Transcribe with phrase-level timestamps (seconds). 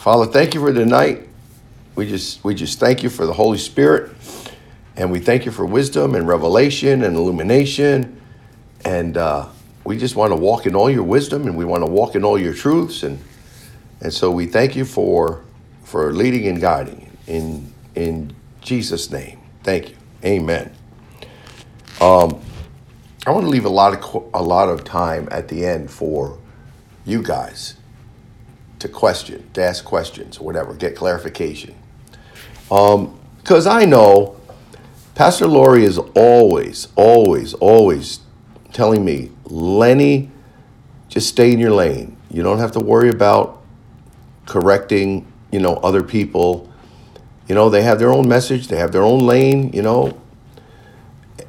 [0.00, 1.28] Father, thank you for tonight.
[1.94, 4.10] We just we just thank you for the Holy Spirit,
[4.96, 8.18] and we thank you for wisdom and revelation and illumination,
[8.82, 9.46] and uh,
[9.84, 12.24] we just want to walk in all your wisdom, and we want to walk in
[12.24, 13.22] all your truths, and
[14.00, 15.44] and so we thank you for
[15.84, 19.38] for leading and guiding in in Jesus' name.
[19.64, 19.96] Thank you.
[20.24, 20.72] Amen.
[22.00, 22.40] Um,
[23.26, 26.38] I want to leave a lot of a lot of time at the end for
[27.04, 27.74] you guys
[28.80, 31.74] to question, to ask questions, or whatever, get clarification.
[32.68, 34.40] Because um, I know
[35.14, 38.20] Pastor Lori is always, always, always
[38.72, 40.30] telling me, Lenny,
[41.08, 42.16] just stay in your lane.
[42.30, 43.62] You don't have to worry about
[44.46, 46.72] correcting, you know, other people.
[47.48, 50.18] You know, they have their own message, they have their own lane, you know,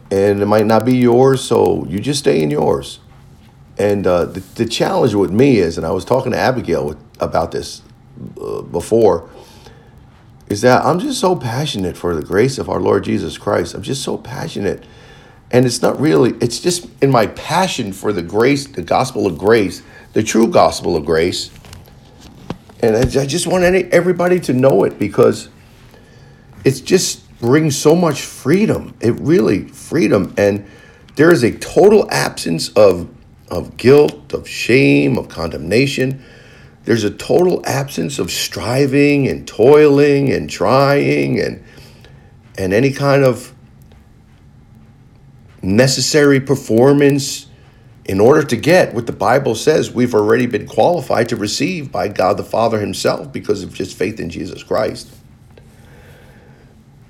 [0.10, 3.00] and it might not be yours, so you just stay in yours.
[3.78, 6.98] And uh, the, the challenge with me is, and I was talking to Abigail with,
[7.22, 7.82] about this
[8.42, 9.30] uh, before,
[10.50, 13.74] is that I'm just so passionate for the grace of our Lord Jesus Christ.
[13.74, 14.84] I'm just so passionate.
[15.52, 19.38] And it's not really, it's just in my passion for the grace, the gospel of
[19.38, 19.82] grace,
[20.14, 21.52] the true gospel of grace.
[22.82, 25.50] And I, I just want any, everybody to know it because
[26.66, 28.96] it just brings so much freedom.
[29.00, 30.34] It really, freedom.
[30.38, 30.68] And
[31.16, 33.10] there is a total absence of
[33.52, 36.24] of guilt, of shame, of condemnation.
[36.84, 41.64] There's a total absence of striving and toiling and trying and
[42.58, 43.54] and any kind of
[45.62, 47.48] necessary performance
[48.06, 52.08] in order to get what the Bible says we've already been qualified to receive by
[52.08, 55.10] God the Father himself because of just faith in Jesus Christ.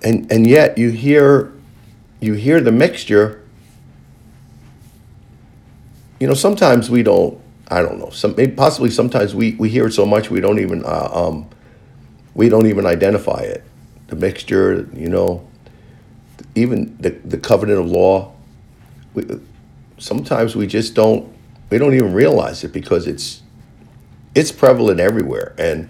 [0.03, 1.53] And and yet you hear
[2.19, 3.41] you hear the mixture
[6.21, 7.40] you know, sometimes we don't.
[7.71, 8.09] I don't know.
[8.09, 11.49] Some maybe possibly sometimes we we hear it so much we don't even uh, um,
[12.35, 13.63] we don't even identify it.
[14.07, 15.47] The mixture, you know,
[16.53, 18.33] even the the covenant of law.
[19.13, 19.25] We,
[19.97, 21.31] sometimes we just don't
[21.69, 23.41] we don't even realize it because it's
[24.35, 25.89] it's prevalent everywhere and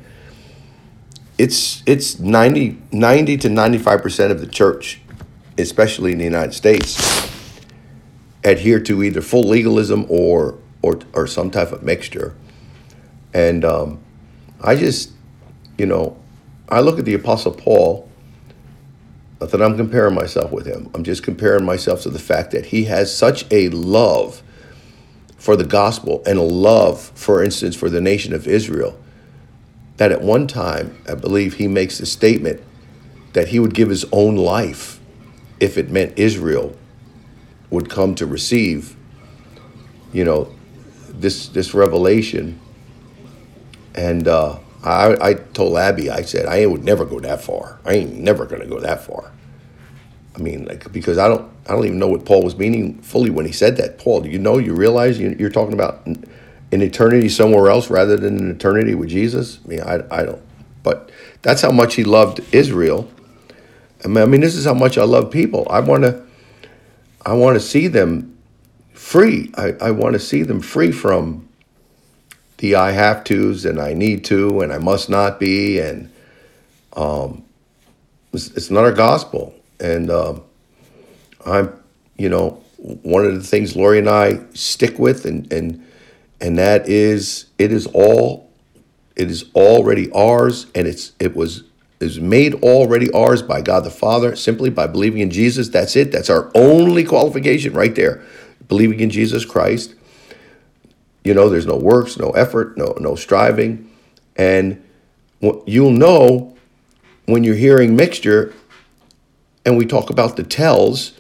[1.38, 5.02] it's it's 90, 90 to 95% of the church
[5.58, 7.30] especially in the united states
[8.44, 12.36] adhere to either full legalism or or or some type of mixture.
[13.34, 14.00] And um,
[14.62, 15.12] I just,
[15.78, 16.18] you know,
[16.70, 18.10] I look at the Apostle Paul.
[19.40, 20.92] Not that I'm comparing myself with him.
[20.94, 24.44] I'm just comparing myself to the fact that he has such a love
[25.38, 29.00] for the gospel and a love, for instance, for the nation of Israel,
[29.98, 32.62] that at one time, I believe he makes the statement
[33.34, 35.00] that he would give his own life
[35.60, 36.78] if it meant Israel
[37.72, 38.96] would come to receive,
[40.14, 40.54] you know,
[41.22, 42.60] this this revelation.
[43.96, 47.80] And uh, I, I told Abby, I said, I would never go that far.
[47.86, 49.32] I ain't never gonna go that far.
[50.36, 53.30] I mean, like because I don't I don't even know what Paul was meaning fully
[53.30, 53.98] when he said that.
[54.00, 54.58] Paul, do you know?
[54.58, 59.60] You realize you're talking about an eternity somewhere else rather than an eternity with Jesus?
[59.64, 60.42] I mean, I, I don't.
[60.84, 61.12] But
[61.42, 63.12] that's how much he loved Israel.
[64.04, 65.68] I mean, I mean, this is how much I love people.
[65.70, 66.24] I want to
[67.26, 68.31] I want to see them
[69.02, 69.52] free.
[69.58, 71.50] I, I want to see them free from
[72.58, 75.80] the I have tos and I need to and I must not be.
[75.80, 76.12] And
[76.94, 77.44] um,
[78.32, 79.56] it's, it's not our gospel.
[79.80, 80.44] And um,
[81.46, 81.74] I'm,
[82.16, 85.86] you know, one of the things Lori and I stick with, and and
[86.40, 88.52] and that is it is all,
[89.16, 91.64] it is already ours, and it's it was
[92.00, 95.70] is made already ours by God the Father simply by believing in Jesus.
[95.70, 96.12] That's it.
[96.12, 98.24] That's our only qualification right there.
[98.72, 99.96] Believing in Jesus Christ.
[101.26, 103.92] You know, there's no works, no effort, no no striving,
[104.38, 104.82] and
[105.42, 106.56] you'll know
[107.26, 108.54] when you're hearing mixture,
[109.66, 111.20] and we talk about the tells.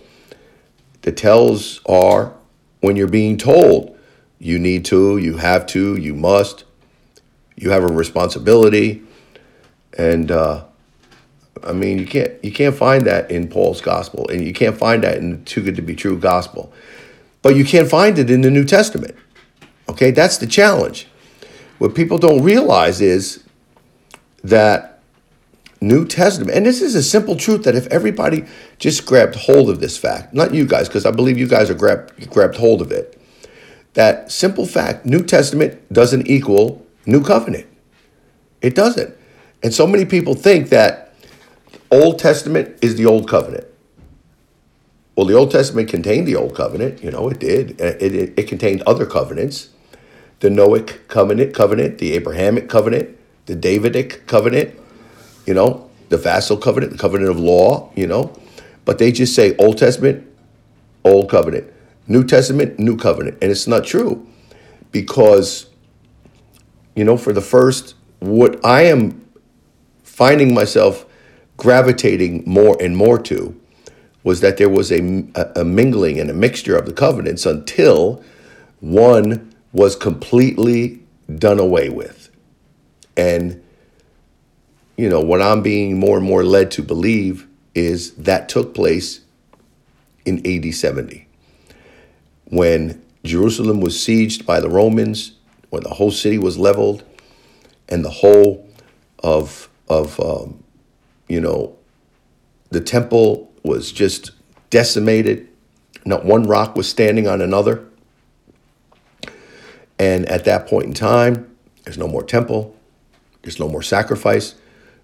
[1.01, 2.33] The tells are
[2.79, 3.99] when you're being told
[4.39, 6.63] you need to, you have to, you must,
[7.57, 9.03] you have a responsibility,
[9.97, 10.63] and uh,
[11.61, 15.03] I mean, you can't you can't find that in Paul's gospel, and you can't find
[15.03, 16.71] that in the too good to be true gospel.
[17.41, 19.15] But you can't find it in the New Testament.
[19.89, 21.07] Okay, that's the challenge.
[21.79, 23.43] What people don't realize is
[24.43, 25.01] that
[25.81, 28.45] New Testament, and this is a simple truth that if everybody
[28.77, 31.73] just grabbed hold of this fact, not you guys, because I believe you guys are
[31.73, 33.19] grabbed grabbed hold of it,
[33.93, 37.65] that simple fact, New Testament doesn't equal New Covenant.
[38.61, 39.15] It doesn't.
[39.63, 41.13] And so many people think that
[41.91, 43.65] Old Testament is the Old Covenant.
[45.21, 47.03] Well, the Old Testament contained the Old Covenant.
[47.03, 47.79] You know, it did.
[47.79, 49.69] Uh, it, it, it contained other covenants
[50.39, 53.15] the Noahic covenant, covenant, the Abrahamic covenant,
[53.45, 54.73] the Davidic covenant,
[55.45, 58.35] you know, the vassal covenant, the covenant of law, you know,
[58.83, 60.27] but they just say Old Testament,
[61.05, 61.71] Old Covenant,
[62.07, 63.37] New Testament, New Covenant.
[63.43, 64.27] And it's not true
[64.91, 65.67] because,
[66.95, 69.23] you know, for the first, what I am
[70.01, 71.05] finding myself
[71.57, 73.60] gravitating more and more to
[74.23, 75.25] was that there was a,
[75.55, 78.23] a, mingling and a mixture of the covenants until
[78.79, 81.01] one was completely
[81.33, 82.29] done away with.
[83.17, 83.63] And,
[84.95, 89.21] you know, what I'm being more and more led to believe is that took place
[90.25, 91.27] in AD 70
[92.51, 95.33] when Jerusalem was sieged by the Romans,
[95.69, 97.03] when the whole city was leveled,
[97.89, 98.67] and the whole
[99.23, 100.63] of of um,
[101.27, 101.75] you know
[102.69, 104.31] the temple was just
[104.69, 105.47] decimated.
[106.05, 107.85] Not one rock was standing on another.
[109.99, 112.75] And at that point in time, there's no more temple,
[113.43, 114.55] there's no more sacrifice,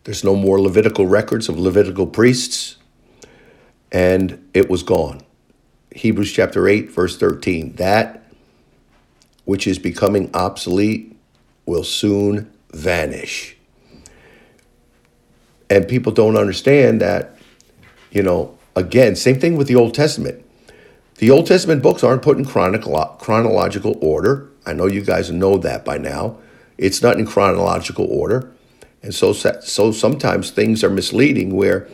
[0.05, 2.77] there's no more Levitical records of Levitical priests,
[3.91, 5.21] and it was gone.
[5.91, 7.73] Hebrews chapter 8, verse 13.
[7.75, 8.23] That
[9.45, 11.17] which is becoming obsolete
[11.65, 13.55] will soon vanish.
[15.69, 17.36] And people don't understand that,
[18.17, 20.43] you know, again, same thing with the Old Testament.
[21.19, 24.49] The Old Testament books aren't put in chronological order.
[24.65, 26.39] I know you guys know that by now.
[26.79, 28.51] It's not in chronological order.
[29.03, 31.87] And so, so sometimes things are misleading where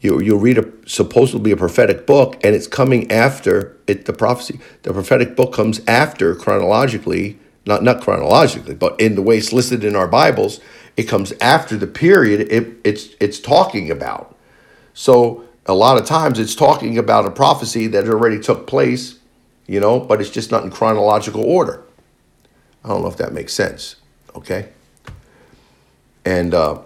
[0.00, 4.60] you you'll read a supposedly a prophetic book and it's coming after it the prophecy
[4.84, 9.82] the prophetic book comes after chronologically not not chronologically but in the way it's listed
[9.82, 10.60] in our bibles
[10.96, 14.36] it comes after the period it, it's it's talking about
[14.94, 19.20] so a lot of times it's talking about a prophecy that already took place
[19.66, 21.84] you know but it's just not in chronological order
[22.84, 23.96] i don't know if that makes sense
[24.36, 24.70] okay
[26.24, 26.80] and uh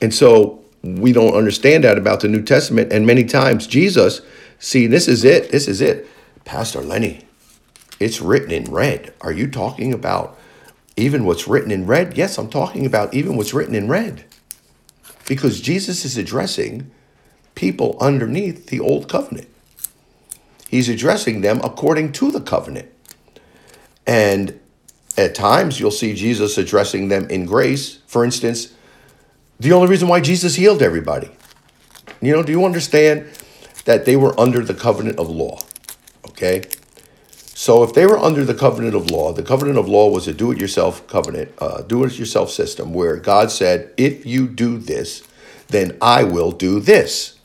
[0.00, 2.92] And so we don't understand that about the New Testament.
[2.92, 4.20] And many times Jesus,
[4.58, 5.50] see, this is it.
[5.50, 6.08] This is it.
[6.44, 7.26] Pastor Lenny,
[8.00, 9.12] it's written in red.
[9.20, 10.38] Are you talking about
[10.96, 12.16] even what's written in red?
[12.16, 14.24] Yes, I'm talking about even what's written in red.
[15.26, 16.90] Because Jesus is addressing
[17.54, 19.48] people underneath the old covenant.
[20.68, 22.90] He's addressing them according to the covenant.
[24.06, 24.58] And
[25.16, 27.98] at times you'll see Jesus addressing them in grace.
[28.06, 28.72] For instance,
[29.58, 31.30] the only reason why Jesus healed everybody.
[32.22, 33.26] You know, do you understand
[33.84, 35.60] that they were under the covenant of law?
[36.26, 36.62] Okay.
[37.60, 40.32] So if they were under the covenant of law, the covenant of law was a
[40.32, 44.78] do it yourself covenant, uh, do it yourself system where God said, if you do
[44.78, 45.22] this,
[45.68, 47.38] then I will do this.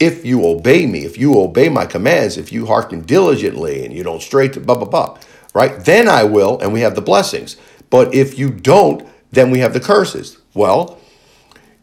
[0.00, 4.02] If you obey me, if you obey my commands, if you hearken diligently and you
[4.02, 5.16] don't stray to blah, blah, blah,
[5.54, 5.78] right?
[5.84, 7.56] Then I will, and we have the blessings.
[7.90, 10.38] But if you don't, then we have the curses.
[10.52, 10.98] Well,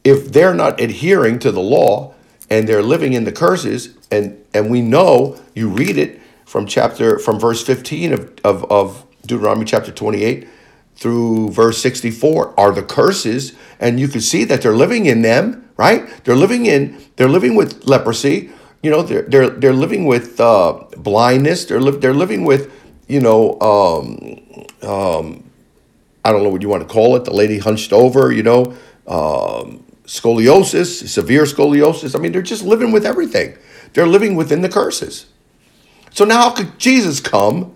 [0.04, 2.16] if they're not adhering to the law
[2.50, 6.19] and they're living in the curses, and and we know you read it
[6.50, 10.48] from chapter from verse 15 of, of, of Deuteronomy chapter 28
[10.96, 15.70] through verse 64 are the curses, and you can see that they're living in them,
[15.78, 16.10] right?
[16.24, 18.50] They're living in, they're living with leprosy,
[18.82, 22.74] you know, they're they're they're living with uh, blindness, they're li- they're living with,
[23.08, 24.10] you know, um,
[24.82, 25.44] um,
[26.26, 28.76] I don't know what you want to call it, the lady hunched over, you know,
[29.06, 32.16] um, scoliosis, severe scoliosis.
[32.16, 33.56] I mean, they're just living with everything.
[33.94, 35.28] They're living within the curses.
[36.12, 37.76] So now, how could Jesus come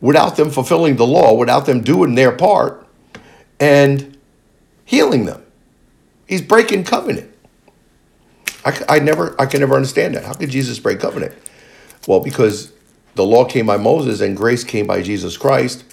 [0.00, 2.86] without them fulfilling the law, without them doing their part
[3.60, 4.18] and
[4.84, 5.42] healing them?
[6.26, 7.30] He's breaking covenant.
[8.64, 10.24] I, I never, I can never understand that.
[10.24, 11.34] How could Jesus break covenant?
[12.08, 12.72] Well, because
[13.14, 15.84] the law came by Moses and grace came by Jesus Christ.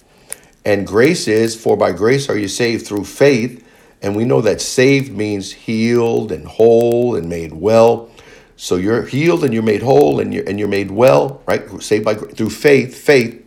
[0.64, 3.68] And grace is, for by grace are you saved through faith
[4.02, 8.10] and we know that saved means healed and whole and made well.
[8.62, 11.68] So you're healed and you're made whole and you're, and you're made well, right?
[11.82, 13.44] Saved by through faith, faith.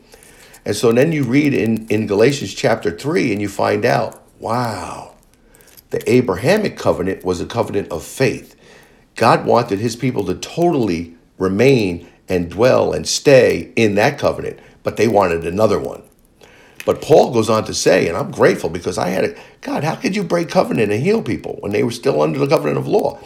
[0.65, 5.15] And so then you read in, in Galatians chapter 3 and you find out, wow,
[5.91, 8.57] the Abrahamic covenant was a covenant of faith.
[9.15, 14.97] God wanted his people to totally remain and dwell and stay in that covenant, but
[14.97, 16.03] they wanted another one.
[16.85, 19.95] But Paul goes on to say, and I'm grateful because I had a God, how
[19.95, 22.89] could you break covenant and heal people when they were still under the covenant of
[22.89, 23.21] law?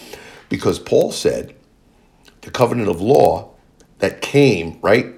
[0.50, 1.54] Because Paul said
[2.42, 3.54] the covenant of law
[3.98, 5.14] that came, right,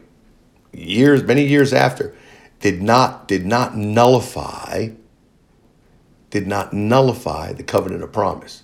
[0.72, 2.14] years, many years after,
[2.60, 4.90] did not did not nullify,
[6.30, 8.62] did not nullify the covenant of promise.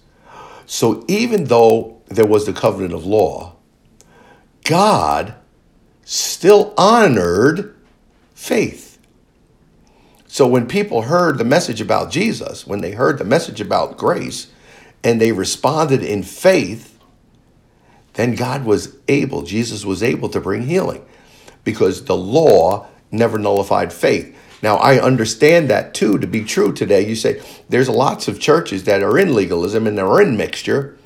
[0.66, 3.56] So even though there was the covenant of law,
[4.64, 5.34] God
[6.04, 7.74] still honored
[8.34, 8.98] faith.
[10.26, 14.48] So when people heard the message about Jesus, when they heard the message about grace,
[15.02, 16.95] and they responded in faith,
[18.16, 21.04] then God was able, Jesus was able to bring healing
[21.64, 24.36] because the law never nullified faith.
[24.62, 27.06] Now, I understand that too to be true today.
[27.06, 30.96] You say there's lots of churches that are in legalism and they're in mixture.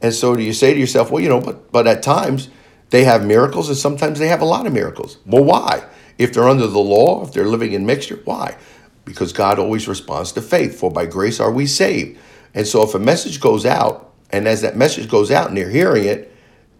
[0.00, 2.48] And so do you say to yourself, well, you know, but, but at times
[2.90, 5.18] they have miracles and sometimes they have a lot of miracles.
[5.26, 5.84] Well, why?
[6.16, 8.56] If they're under the law, if they're living in mixture, why?
[9.04, 10.78] Because God always responds to faith.
[10.78, 12.20] For by grace are we saved.
[12.54, 15.70] And so if a message goes out, and as that message goes out and they're
[15.70, 16.31] hearing it,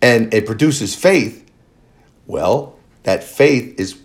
[0.02, 1.50] and it produces faith,
[2.26, 3.98] well, that faith is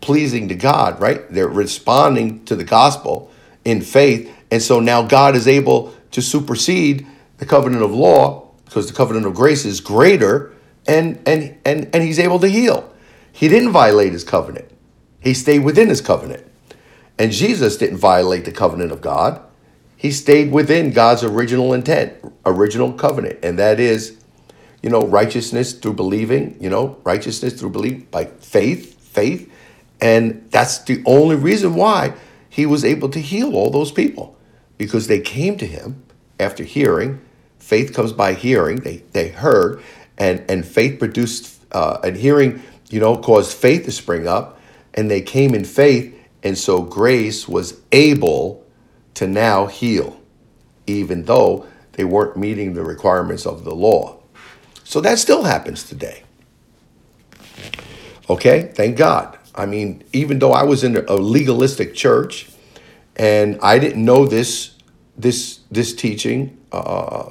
[0.00, 1.30] pleasing to God, right?
[1.30, 3.30] They're responding to the gospel
[3.64, 4.34] in faith.
[4.50, 7.06] And so now God is able to supersede
[7.38, 10.52] the covenant of law because the covenant of grace is greater
[10.86, 12.92] and and and and he's able to heal.
[13.32, 14.70] He didn't violate his covenant.
[15.20, 16.46] He stayed within his covenant.
[17.18, 19.42] And Jesus didn't violate the covenant of God.
[19.96, 22.14] He stayed within God's original intent,
[22.46, 24.16] original covenant, and that is,
[24.82, 29.52] you know, righteousness through believing, you know, righteousness through belief by faith, faith.
[30.00, 32.14] And that's the only reason why
[32.48, 34.36] he was able to heal all those people
[34.78, 36.02] because they came to him
[36.38, 37.20] after hearing.
[37.58, 38.76] Faith comes by hearing.
[38.76, 39.82] They, they heard,
[40.16, 44.58] and, and faith produced, uh, and hearing, you know, caused faith to spring up.
[44.94, 46.16] And they came in faith.
[46.42, 48.64] And so grace was able
[49.14, 50.18] to now heal,
[50.86, 54.19] even though they weren't meeting the requirements of the law.
[54.90, 56.24] So that still happens today.
[58.28, 59.38] Okay, thank God.
[59.54, 62.50] I mean, even though I was in a legalistic church
[63.14, 64.74] and I didn't know this
[65.16, 67.30] this this teaching, uh,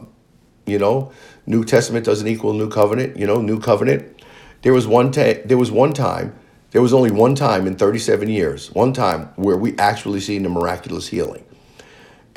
[0.67, 1.11] you know,
[1.45, 3.17] New Testament doesn't equal New Covenant.
[3.17, 4.23] You know, New Covenant.
[4.61, 6.39] There was one ta- there was one time.
[6.71, 10.49] There was only one time in 37 years, one time where we actually seen a
[10.49, 11.43] miraculous healing,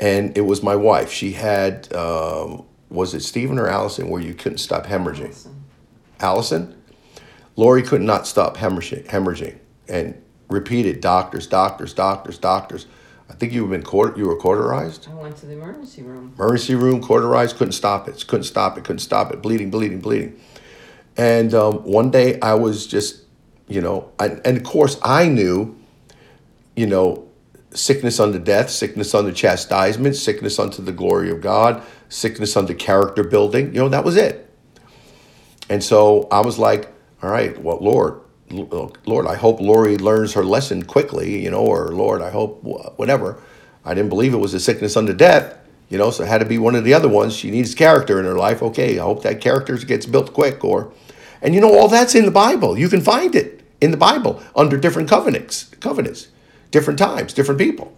[0.01, 1.13] and it was my wife.
[1.13, 5.25] She had um, was it Stephen or Allison where you couldn't stop hemorrhaging?
[5.25, 5.63] Allison.
[6.19, 6.81] Allison?
[7.55, 9.57] Lori could not stop hemorrhaging, hemorrhaging
[9.87, 12.85] and repeated doctors, doctors, doctors, doctors.
[13.29, 15.07] I think you've been court, you were cauterized.
[15.09, 16.33] I went to the emergency room.
[16.37, 20.39] Emergency room, cauterized, couldn't stop it, couldn't stop it, couldn't stop it, bleeding, bleeding, bleeding.
[21.17, 23.23] And um, one day I was just,
[23.67, 25.75] you know, I, and of course I knew,
[26.75, 27.27] you know,
[27.71, 33.23] sickness unto death, sickness unto chastisement, sickness unto the glory of God, sickness under character
[33.23, 33.73] building.
[33.73, 34.49] You know, that was it.
[35.69, 38.19] And so I was like, all right, well, Lord,
[38.51, 43.41] Lord, I hope Lori learns her lesson quickly, you know, or Lord, I hope whatever.
[43.85, 45.57] I didn't believe it was a sickness unto death,
[45.89, 47.35] you know, so it had to be one of the other ones.
[47.35, 48.61] She needs character in her life.
[48.61, 50.63] Okay, I hope that character gets built quick.
[50.63, 50.93] Or,
[51.41, 52.77] and you know, all that's in the Bible.
[52.77, 56.27] You can find it in the Bible under different covenants, covenants,
[56.71, 57.97] different times, different people.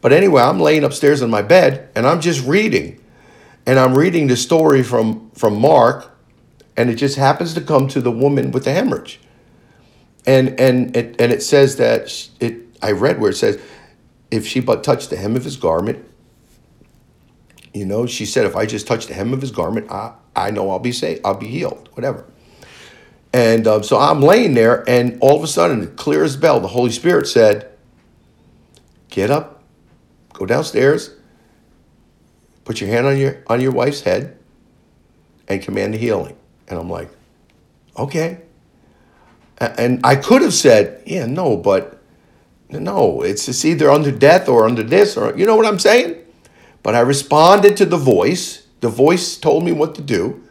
[0.00, 3.00] But anyway, I'm laying upstairs in my bed and I'm just reading,
[3.66, 6.10] and I'm reading the story from from Mark,
[6.76, 9.20] and it just happens to come to the woman with the hemorrhage.
[10.26, 13.60] And and it and it says that it I read where it says
[14.30, 16.04] if she but touched the hem of his garment
[17.74, 20.50] you know she said if I just touch the hem of his garment I I
[20.50, 22.26] know I'll be safe I'll be healed whatever.
[23.32, 26.68] And um, so I'm laying there and all of a sudden clear as bell the
[26.68, 27.70] Holy Spirit said
[29.08, 29.62] get up.
[30.32, 31.14] Go downstairs
[32.70, 34.38] put your hand on your on your wife's head
[35.48, 36.36] and command the healing
[36.68, 37.10] and I'm like
[37.96, 38.40] okay
[39.60, 42.00] and I could have said, yeah, no, but
[42.70, 46.16] no, it's, it's either under death or under this, or you know what I'm saying?
[46.82, 48.66] But I responded to the voice.
[48.80, 50.42] The voice told me what to do.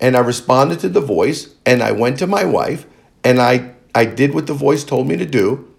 [0.00, 2.86] And I responded to the voice, and I went to my wife,
[3.24, 5.72] and I, I did what the voice told me to do,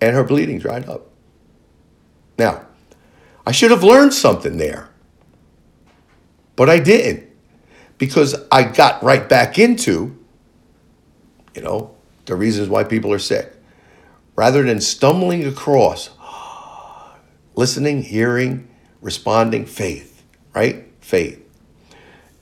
[0.00, 1.06] and her bleeding dried up.
[2.38, 2.66] Now,
[3.46, 4.88] I should have learned something there,
[6.56, 7.28] but I didn't
[7.98, 10.20] because I got right back into
[11.54, 11.94] you know,
[12.26, 13.52] the reasons why people are sick.
[14.36, 16.10] Rather than stumbling across,
[17.54, 18.68] listening, hearing,
[19.00, 20.86] responding, faith, right?
[21.00, 21.44] Faith.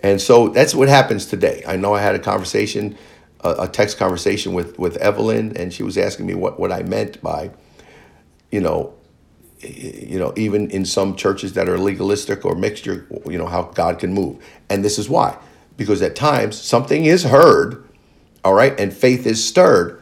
[0.01, 1.65] And so that's what happens today.
[1.67, 2.97] I know I had a conversation,
[3.41, 6.83] a, a text conversation with, with Evelyn, and she was asking me what, what I
[6.83, 7.51] meant by,
[8.53, 8.95] you know,
[9.61, 13.99] you know, even in some churches that are legalistic or mixture, you know, how God
[13.99, 14.45] can move.
[14.69, 15.37] And this is why.
[15.77, 17.85] Because at times something is heard
[18.45, 20.01] all right, and faith is stirred.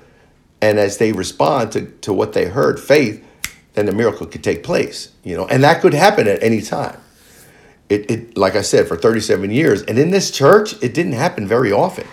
[0.61, 3.25] And as they respond to, to what they heard, faith,
[3.75, 6.99] then the miracle could take place, you know, and that could happen at any time.
[7.89, 9.83] It, it like I said, for 37 years.
[9.83, 12.07] And in this church, it didn't happen very often.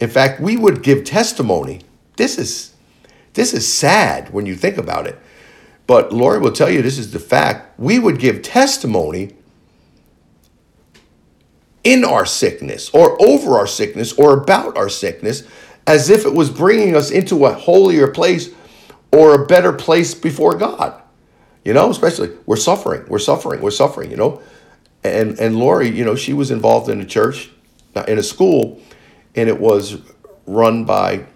[0.00, 1.82] In fact, we would give testimony.
[2.16, 2.72] This is
[3.34, 5.18] This is sad when you think about it.
[5.86, 7.78] But Lori will tell you this is the fact.
[7.78, 9.34] We would give testimony
[11.84, 15.42] in our sickness or over our sickness or about our sickness
[15.86, 18.50] as if it was bringing us into a holier place
[19.12, 21.00] or a better place before God.
[21.64, 24.42] You know, especially we're suffering, we're suffering, we're suffering, you know.
[25.04, 27.50] And and Lori, you know, she was involved in a church,
[28.08, 28.80] in a school,
[29.34, 30.00] and it was
[30.46, 31.26] run by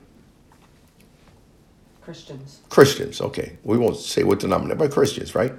[2.02, 2.55] Christians.
[2.76, 3.56] Christians, okay.
[3.64, 5.50] We won't say what denomination, but Christians, right?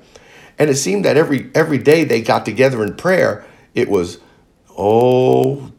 [0.59, 3.43] And it seemed that every every day they got together in prayer,
[3.73, 4.19] it was,
[4.77, 5.71] oh,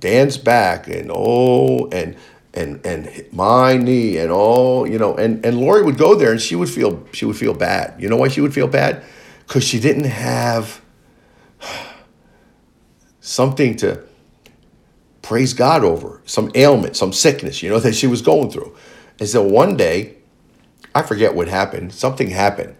[0.00, 2.16] Dan's back, and oh, and
[2.54, 6.40] and and my knee, and oh, you know, and and Lori would go there, and
[6.40, 8.00] she would feel she would feel bad.
[8.00, 9.04] You know why she would feel bad?
[9.46, 10.80] Because she didn't have
[13.20, 14.02] something to
[15.20, 18.74] praise God over, some ailment, some sickness, you know, that she was going through.
[19.20, 20.23] And so one day,
[20.94, 22.76] I forget what happened, something happened.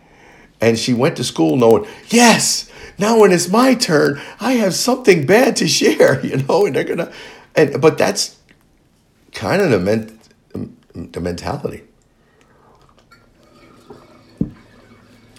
[0.61, 5.27] And she went to school knowing, yes, now when it's my turn, I have something
[5.27, 7.13] bad to share, you know, and they're gonna
[7.55, 8.37] and but that's
[9.33, 10.19] kind of the ment,
[10.95, 11.83] the mentality.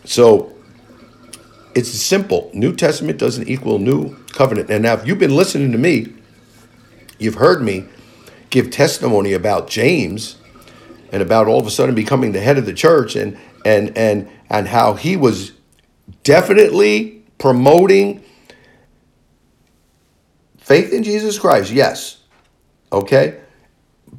[0.03, 0.53] So
[1.73, 2.51] it's simple.
[2.53, 4.69] New Testament doesn't equal new covenant.
[4.69, 6.13] And now if you've been listening to me,
[7.17, 7.85] you've heard me
[8.49, 10.37] give testimony about James
[11.11, 14.29] and about all of a sudden becoming the head of the church and and and
[14.49, 15.53] and how he was
[16.23, 18.23] definitely promoting
[20.57, 21.71] faith in Jesus Christ.
[21.71, 22.17] Yes.
[22.91, 23.39] Okay?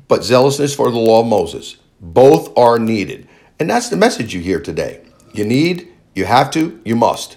[0.09, 1.76] But zealousness for the law of Moses.
[2.00, 3.28] Both are needed.
[3.59, 5.02] And that's the message you hear today.
[5.33, 7.37] You need, you have to, you must.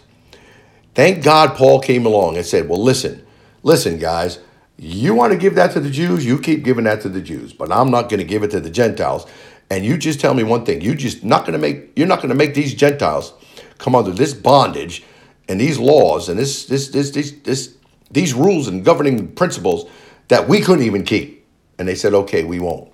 [0.94, 3.25] Thank God Paul came along and said, Well, listen,
[3.63, 4.39] listen, guys,
[4.81, 7.51] you want to give that to the Jews, you keep giving that to the Jews,
[7.53, 9.25] but I'm not going to give it to the Gentiles.
[9.69, 12.17] And you just tell me one thing: you just not going to make you're not
[12.19, 13.33] going to make these Gentiles
[13.77, 15.03] come under this bondage
[15.48, 17.75] and these laws and this this this this, this
[18.11, 19.89] these rules and governing principles
[20.29, 21.46] that we couldn't even keep.
[21.77, 22.92] And they said, okay, we won't.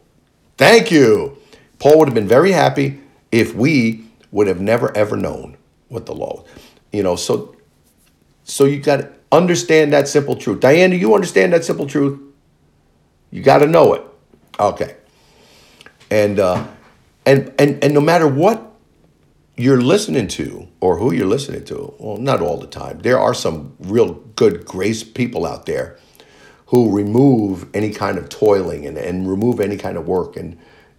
[0.57, 1.37] Thank you.
[1.79, 2.99] Paul would have been very happy
[3.31, 5.57] if we would have never ever known
[5.89, 6.47] what the law was.
[6.91, 7.55] You know, so
[8.43, 10.59] so you got Understand that simple truth.
[10.59, 12.19] Diane, do you understand that simple truth?
[13.31, 14.03] You got to know it.
[14.59, 14.95] Okay.
[16.09, 16.67] And uh,
[17.25, 18.71] and and and no matter what
[19.57, 22.99] you're listening to or who you're listening to, well, not all the time.
[22.99, 25.97] There are some real good grace people out there
[26.67, 30.53] who remove any kind of toiling and, and remove any kind of work and,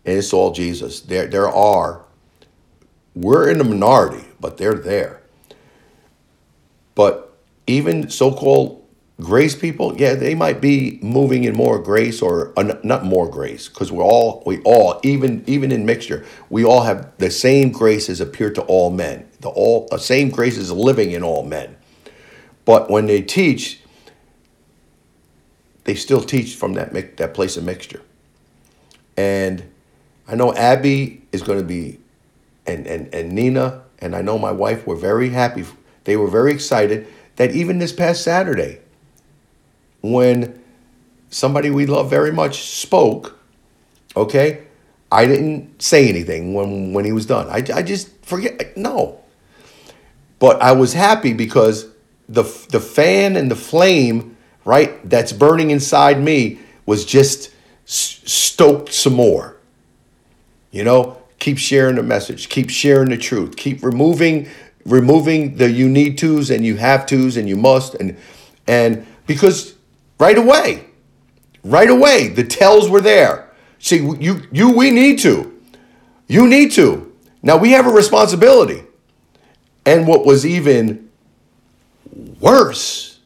[0.05, 1.01] and it's all Jesus.
[1.01, 2.05] There there are
[3.17, 5.23] we're in the minority, but they're there.
[6.95, 7.26] But
[7.67, 8.85] even so-called
[9.21, 13.69] grace people, yeah, they might be moving in more grace or uh, not more grace
[13.69, 18.21] because we're all we all even even in mixture we all have the same graces
[18.21, 19.29] appear to all men.
[19.41, 21.77] The all the same grace is living in all men.
[22.65, 23.81] But when they teach,
[25.85, 28.03] they still teach from that that place of mixture.
[29.17, 29.65] And
[30.29, 31.99] I know Abby is going to be,
[32.67, 35.65] and and and Nina and I know my wife were very happy.
[36.05, 38.81] They were very excited that even this past Saturday,
[40.03, 40.63] when
[41.31, 43.39] somebody we love very much spoke,
[44.17, 44.63] okay,
[45.11, 47.49] I didn't say anything when, when he was done.
[47.49, 49.21] I, I just forget, no.
[50.39, 51.89] But I was happy because
[52.29, 57.53] the, the fan and the flame, right, that's burning inside me was just
[57.85, 59.57] stoked some more.
[60.71, 64.49] You know, keep sharing the message, keep sharing the truth, keep removing
[64.87, 68.17] removing the you need tos and you have tos and you must and
[68.67, 69.75] and because
[70.19, 70.87] right away
[71.67, 73.51] right away the tells were there.
[73.79, 75.53] See you you we need to.
[76.29, 77.13] You need to.
[77.43, 78.83] Now we have a responsibility.
[79.85, 81.11] And what was even
[82.41, 83.21] worse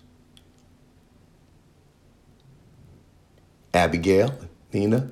[3.72, 4.34] abigail
[4.72, 5.08] nina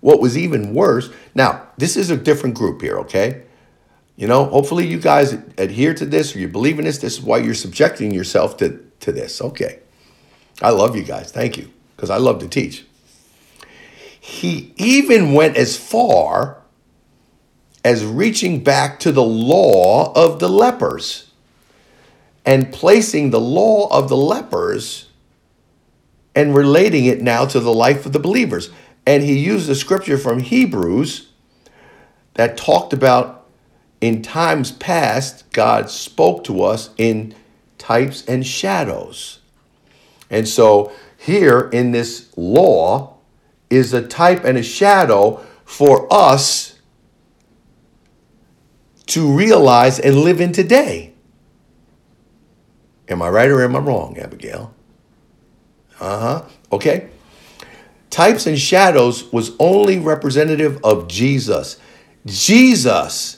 [0.00, 3.42] what was even worse now this is a different group here okay
[4.18, 6.98] you know, hopefully you guys adhere to this or you believe in this.
[6.98, 9.40] This is why you're subjecting yourself to, to this.
[9.40, 9.78] Okay.
[10.60, 11.30] I love you guys.
[11.30, 11.70] Thank you.
[11.94, 12.84] Because I love to teach.
[14.18, 16.62] He even went as far
[17.84, 21.30] as reaching back to the law of the lepers
[22.44, 25.10] and placing the law of the lepers
[26.34, 28.70] and relating it now to the life of the believers.
[29.06, 31.28] And he used a scripture from Hebrews
[32.34, 33.37] that talked about
[34.00, 37.34] in times past, God spoke to us in
[37.78, 39.40] types and shadows.
[40.30, 43.16] And so here in this law
[43.70, 46.78] is a type and a shadow for us
[49.06, 51.14] to realize and live in today.
[53.08, 54.74] Am I right or am I wrong, Abigail?
[55.98, 56.48] Uh huh.
[56.70, 57.08] Okay.
[58.10, 61.78] Types and shadows was only representative of Jesus.
[62.26, 63.37] Jesus.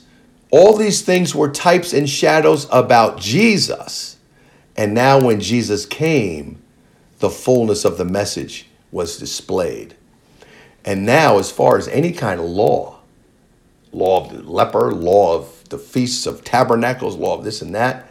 [0.50, 4.16] All these things were types and shadows about Jesus.
[4.76, 6.60] And now, when Jesus came,
[7.18, 9.94] the fullness of the message was displayed.
[10.84, 12.98] And now, as far as any kind of law,
[13.92, 18.08] law of the leper, law of the feasts of tabernacles, law of this and that,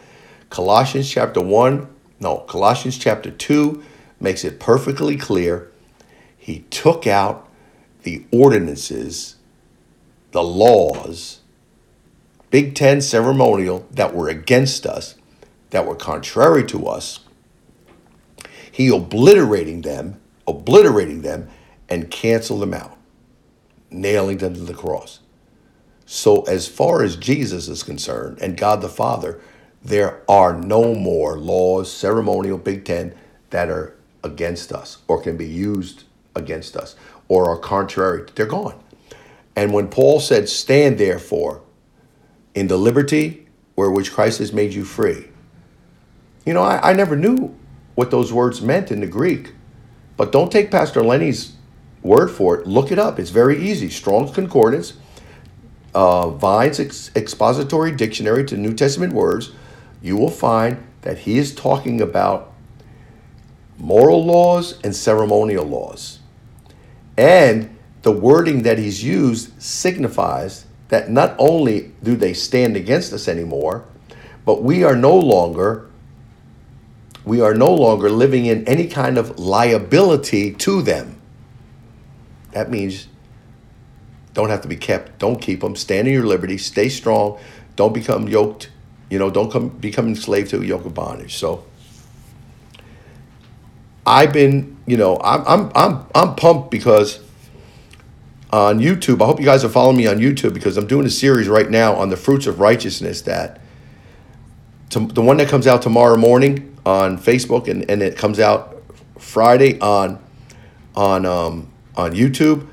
[0.48, 1.88] Colossians chapter 1,
[2.20, 3.82] no, Colossians chapter 2
[4.20, 5.70] makes it perfectly clear.
[6.36, 7.48] He took out
[8.02, 9.36] the ordinances,
[10.32, 11.39] the laws,
[12.50, 15.14] Big Ten ceremonial that were against us,
[15.70, 17.20] that were contrary to us.
[18.72, 21.48] He obliterating them, obliterating them,
[21.88, 22.96] and canceled them out,
[23.90, 25.20] nailing them to the cross.
[26.06, 29.40] So, as far as Jesus is concerned and God the Father,
[29.82, 33.14] there are no more laws, ceremonial Big Ten,
[33.50, 36.96] that are against us or can be used against us
[37.28, 38.26] or are contrary.
[38.34, 38.78] They're gone.
[39.54, 41.62] And when Paul said, Stand therefore
[42.54, 45.28] in the liberty where which Christ has made you free,
[46.44, 47.54] you know, I, I never knew
[47.94, 49.52] what those words meant in the Greek.
[50.16, 51.54] But don't take Pastor Lenny's
[52.02, 52.66] word for it.
[52.66, 53.18] Look it up.
[53.18, 53.88] It's very easy.
[53.90, 54.94] Strong's Concordance,
[55.94, 59.52] uh, Vine's ex- Expository Dictionary to New Testament words,
[60.02, 62.52] you will find that he is talking about
[63.78, 66.18] moral laws and ceremonial laws.
[67.16, 73.26] And the wording that he's used signifies that not only do they stand against us
[73.28, 73.84] anymore,
[74.44, 75.86] but we are no longer
[77.24, 81.20] we are no longer living in any kind of liability to them.
[82.52, 83.08] That means
[84.32, 87.38] don't have to be kept, don't keep them, stand in your liberty, stay strong,
[87.76, 88.70] don't become yoked.
[89.10, 91.36] You know, don't come become enslaved to a yoke of bondage.
[91.36, 91.64] So
[94.06, 97.20] I've been, you know, I'm I'm I'm I'm pumped because
[98.52, 101.10] on YouTube, I hope you guys are following me on YouTube because I'm doing a
[101.10, 103.60] series right now on the fruits of righteousness that
[104.90, 108.82] to, the one that comes out tomorrow morning on Facebook and, and it comes out
[109.18, 110.18] Friday on
[110.96, 112.66] on um, on YouTube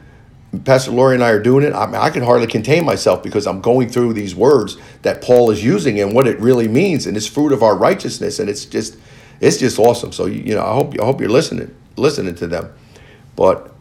[0.63, 3.45] Pastor Lori and I are doing it, I, mean, I can hardly contain myself because
[3.45, 7.17] I'm going through these words that Paul is using and what it really means, and
[7.17, 8.97] it's fruit of our righteousness, and it's just,
[9.41, 10.11] it's just awesome.
[10.11, 12.73] So you know, I hope I hope you're listening, listening to them.
[13.35, 13.73] But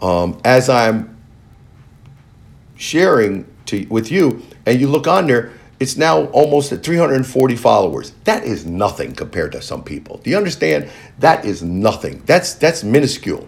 [0.00, 1.17] um, as I'm
[2.78, 8.12] sharing to with you, and you look on there, it's now almost at 340 followers.
[8.24, 10.18] That is nothing compared to some people.
[10.18, 10.88] Do you understand?
[11.18, 12.22] That is nothing.
[12.24, 13.46] That's that's minuscule.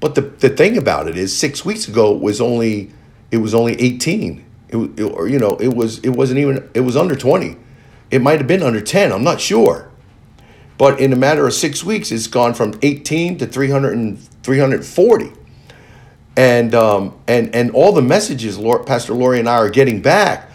[0.00, 2.90] But the, the thing about it is, six weeks ago was only
[3.30, 4.44] it was only 18.
[4.68, 7.56] It, it, or you know, it was it wasn't even it was under 20.
[8.10, 9.12] It might have been under 10.
[9.12, 9.90] I'm not sure.
[10.76, 15.32] But in a matter of six weeks, it's gone from 18 to 300 and 340.
[16.36, 20.50] And um, and and all the messages Lord, Pastor Lori and I are getting back.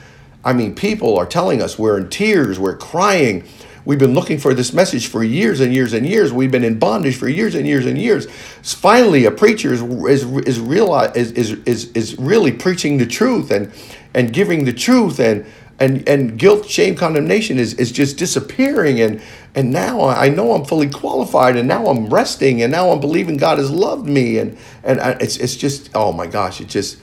[0.45, 3.45] I mean, people are telling us we're in tears, we're crying
[3.85, 6.33] We've been looking for this message for years and years and years.
[6.33, 8.27] We've been in bondage for years and years and years.
[8.61, 13.51] Finally, a preacher is is is, realize, is, is, is, is really preaching the truth
[13.51, 13.71] and
[14.13, 15.45] and giving the truth and
[15.79, 19.21] and and guilt, shame, condemnation is, is just disappearing and
[19.57, 23.35] and now I know I'm fully qualified and now I'm resting and now I'm believing
[23.35, 26.99] God has loved me and and it's it's just oh my gosh it just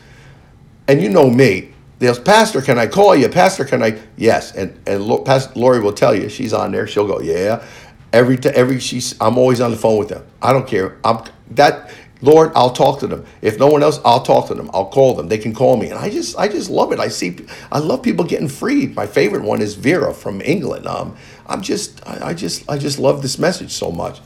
[0.88, 3.28] and you know me there's Pastor, can I call you?
[3.28, 3.98] Pastor, can I?
[4.16, 4.54] Yes.
[4.54, 6.28] And and Pastor Lori will tell you.
[6.28, 6.86] She's on there.
[6.86, 7.64] She'll go, yeah.
[8.12, 10.24] Every every she's I'm always on the phone with them.
[10.42, 10.98] I don't care.
[11.04, 11.90] I'm that
[12.20, 13.27] Lord, I'll talk to them.
[13.42, 14.70] If no one else, I'll talk to them.
[14.72, 15.29] I'll call them.
[15.29, 15.88] They can call me.
[15.90, 16.98] And I just I just love it.
[16.98, 17.37] I see
[17.70, 18.94] I love people getting freed.
[18.94, 20.87] My favorite one is Vera from England.
[20.87, 24.20] Um, I'm just I, just I just love this message so much.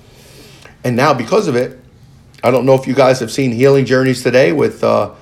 [0.85, 1.81] And now because of it,
[2.45, 5.15] I don't know if you guys have seen Healing Journeys today with uh,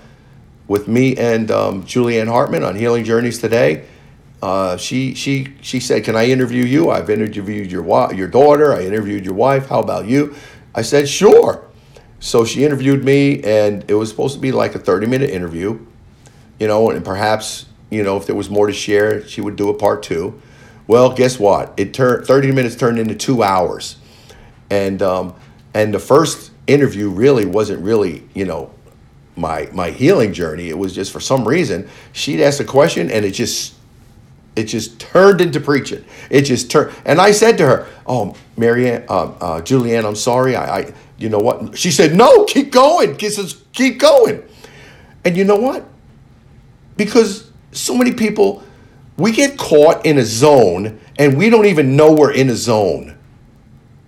[0.69, 3.87] with me and um, Julianne Hartman on Healing Journeys today.
[4.43, 6.91] Uh, she she she said, "Can I interview you?
[6.91, 8.75] I've interviewed your your daughter.
[8.75, 9.69] I interviewed your wife.
[9.69, 10.35] How about you?"
[10.75, 11.66] I said, "Sure."
[12.21, 15.79] So she interviewed me, and it was supposed to be like a thirty minute interview,
[16.59, 19.69] you know, and perhaps you know if there was more to share, she would do
[19.69, 20.41] a part two.
[20.87, 21.75] Well, guess what?
[21.77, 23.97] It turned thirty minutes turned into two hours,
[24.71, 25.35] and um,
[25.75, 28.73] and the first interview really wasn't really you know
[29.37, 30.69] my my healing journey.
[30.69, 33.75] It was just for some reason she'd ask a question and it just
[34.57, 36.05] it just turned into preaching.
[36.31, 40.57] It just turned, and I said to her, "Oh, Marianne, uh, uh, Julianne, I'm sorry.
[40.57, 43.17] I, I, you know what?" She said, "No, keep going.
[43.19, 43.31] She
[43.73, 44.43] keep going."
[45.25, 45.85] And you know what?
[46.97, 48.63] Because so many people
[49.17, 53.17] we get caught in a zone and we don't even know we're in a zone.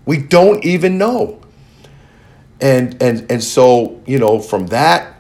[0.05, 1.41] We don't even know.
[2.61, 5.18] And and and so, you know, from that,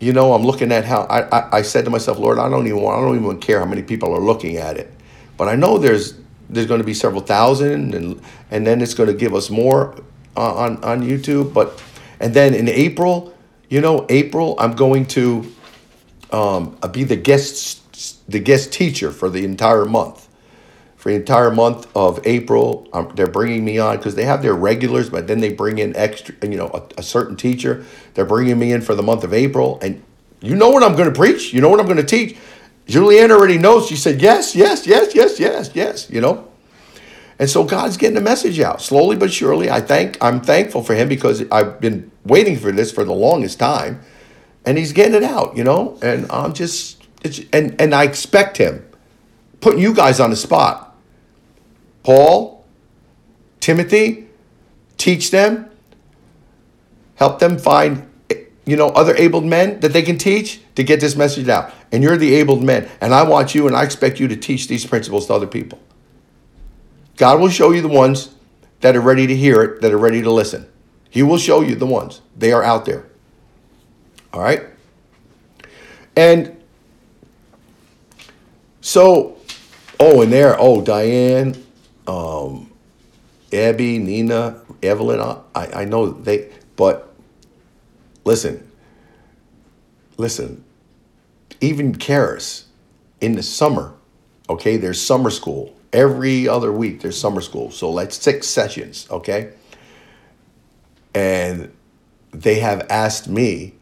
[0.00, 2.66] you know, I'm looking at how I, I, I said to myself, Lord, I don't
[2.66, 4.92] even want I don't even care how many people are looking at it.
[5.36, 6.14] But I know there's
[6.48, 9.94] there's going to be several thousand and and then it's going to give us more
[10.36, 11.82] on on YouTube, but
[12.18, 13.34] and then in April,
[13.68, 15.52] you know, April, I'm going to
[16.32, 17.76] um, be the guest
[18.30, 20.28] the guest teacher for the entire month.
[21.00, 24.54] For the entire month of April, um, they're bringing me on because they have their
[24.54, 27.86] regulars, but then they bring in extra, you know, a, a certain teacher.
[28.12, 30.02] They're bringing me in for the month of April, and
[30.42, 31.54] you know what I'm going to preach.
[31.54, 32.36] You know what I'm going to teach.
[32.86, 33.86] Julianne already knows.
[33.86, 36.10] She said yes, yes, yes, yes, yes, yes.
[36.10, 36.50] You know,
[37.40, 39.70] and so God's getting the message out slowly but surely.
[39.70, 43.58] I thank I'm thankful for him because I've been waiting for this for the longest
[43.58, 44.02] time.
[44.66, 45.98] And he's getting it out, you know?
[46.02, 48.86] And I'm just it's and and I expect him
[49.62, 50.89] putting you guys on the spot.
[52.10, 52.64] Paul,
[53.60, 54.26] Timothy,
[54.96, 55.70] teach them,
[57.14, 58.10] help them find
[58.66, 61.72] you know other abled men that they can teach to get this message out.
[61.92, 64.66] And you're the abled men, and I want you and I expect you to teach
[64.66, 65.78] these principles to other people.
[67.16, 68.34] God will show you the ones
[68.80, 70.66] that are ready to hear it, that are ready to listen.
[71.10, 72.22] He will show you the ones.
[72.36, 73.06] They are out there.
[74.32, 74.62] All right?
[76.16, 76.60] And
[78.80, 79.38] so,
[80.00, 81.54] oh, and there, oh, Diane,
[82.10, 82.70] um,
[83.52, 85.20] Abby, Nina, Evelyn,
[85.54, 87.12] I, I know they, but
[88.24, 88.68] listen,
[90.16, 90.64] listen,
[91.60, 92.66] even Charis
[93.20, 93.94] in the summer,
[94.48, 95.74] okay, there's summer school.
[95.92, 97.70] Every other week there's summer school.
[97.70, 99.52] So like six sessions okay?
[101.14, 101.72] And
[102.32, 103.74] they have asked me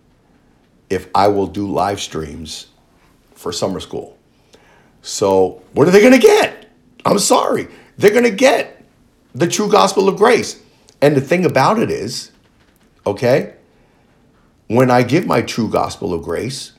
[0.88, 2.69] if i will do live streams
[3.35, 4.17] for summer school.
[5.03, 6.71] So what are they to get?
[7.05, 8.83] I'm sorry they're going to get
[9.35, 10.63] the true gospel of grace.
[11.03, 12.33] And the thing about it is
[13.07, 13.55] okay
[14.67, 16.73] when i give my true gospel of grace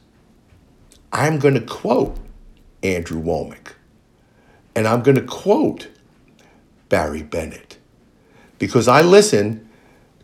[1.12, 2.16] i'm going to quote
[2.84, 3.72] andrew wommack
[4.80, 5.90] and I'm going to quote
[6.88, 7.78] Barry Bennett.
[8.60, 9.70] Because I listen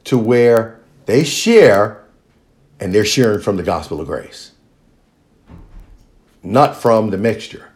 [0.06, 2.06] to where they share
[2.80, 4.54] and they're sharing from the gospel of grace,
[6.42, 7.74] not from the mixture.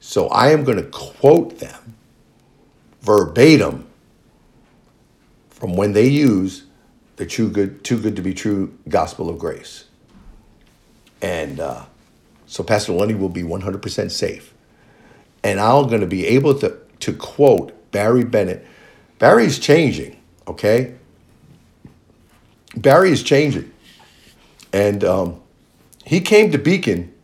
[0.00, 1.96] So I am going to quote them
[3.08, 3.86] verbatim
[5.48, 6.64] from when they use
[7.16, 9.86] the true good, too good to be true gospel of grace.
[11.22, 11.86] And uh,
[12.46, 14.52] so Pastor Lenny will be 100% safe
[15.42, 18.66] and I'm going to be able to, to quote Barry Bennett.
[19.18, 20.94] Barry's changing, okay?
[22.76, 23.72] Barry is changing.
[24.72, 25.40] And um,
[26.04, 27.14] he came to Beacon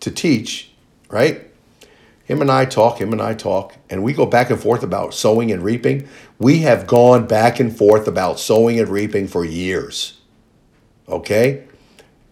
[0.00, 0.70] to teach,
[1.10, 1.45] right?
[2.26, 5.14] Him and I talk, him and I talk, and we go back and forth about
[5.14, 6.08] sowing and reaping.
[6.40, 10.20] We have gone back and forth about sowing and reaping for years,
[11.08, 11.64] okay?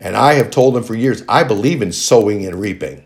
[0.00, 3.04] And I have told him for years, I believe in sowing and reaping.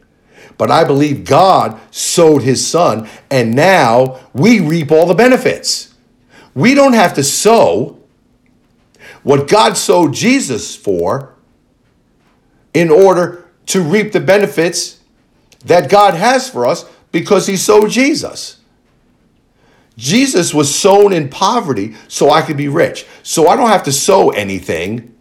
[0.56, 5.94] But I believe God sowed his son, and now we reap all the benefits.
[6.54, 7.98] We don't have to sow
[9.22, 11.34] what God sowed Jesus for
[12.72, 14.97] in order to reap the benefits
[15.64, 18.58] that God has for us because he sowed Jesus.
[19.96, 23.04] Jesus was sown in poverty so I could be rich.
[23.24, 25.14] So I don't have to sow anything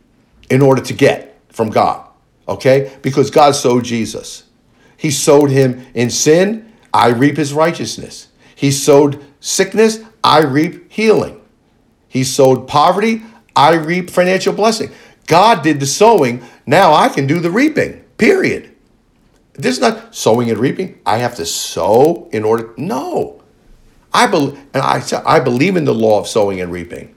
[0.50, 2.08] in order to get from God,
[2.48, 2.96] okay?
[3.02, 4.44] Because God sowed Jesus.
[4.96, 8.28] He sowed him in sin, I reap his righteousness.
[8.56, 11.42] He sowed sickness, I reap healing.
[12.08, 13.24] He sowed poverty,
[13.56, 14.92] I reap financial blessing.
[15.26, 18.04] God did the sowing, now I can do the reaping.
[18.18, 18.76] Period.
[19.58, 21.00] This is not sowing and reaping.
[21.06, 22.74] I have to sow in order.
[22.78, 23.42] No.
[24.14, 27.16] I believe and I I believe in the law of sowing and reaping.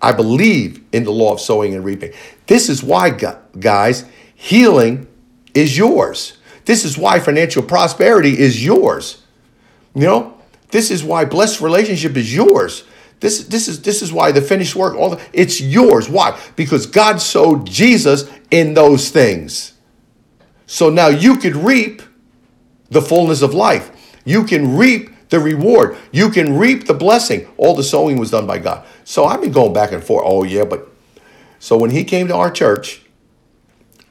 [0.00, 2.12] I believe in the law of sowing and reaping.
[2.46, 5.08] This is why guys, healing
[5.54, 6.38] is yours.
[6.66, 9.22] This is why financial prosperity is yours.
[9.94, 10.40] You know,
[10.70, 12.84] this is why blessed relationship is yours.
[13.20, 16.08] This, this is this is why the finished work, all the, it's yours.
[16.08, 16.38] Why?
[16.54, 19.72] Because God sowed Jesus in those things.
[20.66, 22.02] So now you could reap
[22.90, 23.90] the fullness of life.
[24.24, 25.96] You can reap the reward.
[26.12, 27.48] You can reap the blessing.
[27.56, 28.86] All the sowing was done by God.
[29.04, 30.24] So I've been going back and forth.
[30.26, 30.88] Oh yeah, but
[31.58, 33.02] so when he came to our church,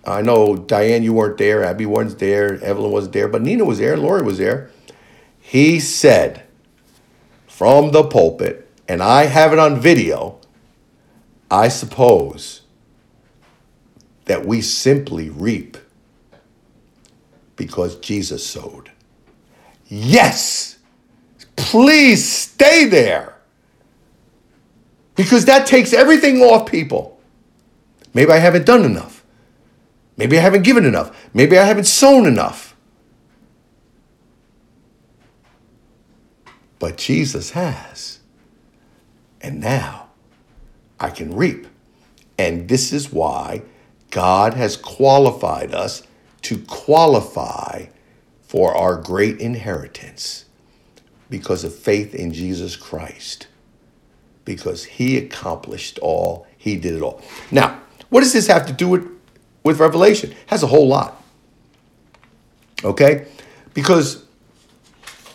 [0.06, 3.80] I know Diane, you weren't there, Abby wasn't there, Evelyn wasn't there, but Nina was
[3.80, 4.70] there, Lori was there.
[5.40, 6.44] He said
[7.48, 10.40] from the pulpit, and I have it on video,
[11.50, 12.62] I suppose
[14.26, 15.78] that we simply reap
[17.56, 18.92] because Jesus sowed.
[19.88, 20.78] Yes.
[21.56, 23.38] Please stay there.
[25.16, 27.20] Because that takes everything off people.
[28.14, 29.24] Maybe I haven't done enough.
[30.18, 31.30] Maybe I haven't given enough.
[31.34, 32.76] Maybe I haven't sown enough.
[36.80, 38.20] But Jesus has.
[39.42, 40.10] And now
[41.00, 41.68] I can reap.
[42.38, 43.64] And this is why
[44.12, 46.04] God has qualified us
[46.46, 47.86] to qualify
[48.42, 50.46] for our great inheritance
[51.30, 53.48] because of faith in Jesus Christ.
[54.46, 57.22] Because he accomplished all, he did it all.
[57.52, 59.08] Now, what does this have to do with,
[59.64, 60.32] with Revelation?
[60.32, 61.22] It has a whole lot.
[62.84, 63.28] Okay?
[63.74, 64.26] Because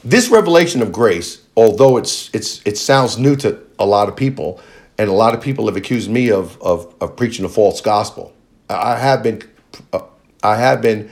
[0.04, 4.60] this revelation of grace, although it's it's it sounds new to a lot of people,
[4.96, 8.32] and a lot of people have accused me of of, of preaching a false gospel.
[8.68, 9.42] I have been
[9.92, 10.00] uh,
[10.42, 11.10] I have been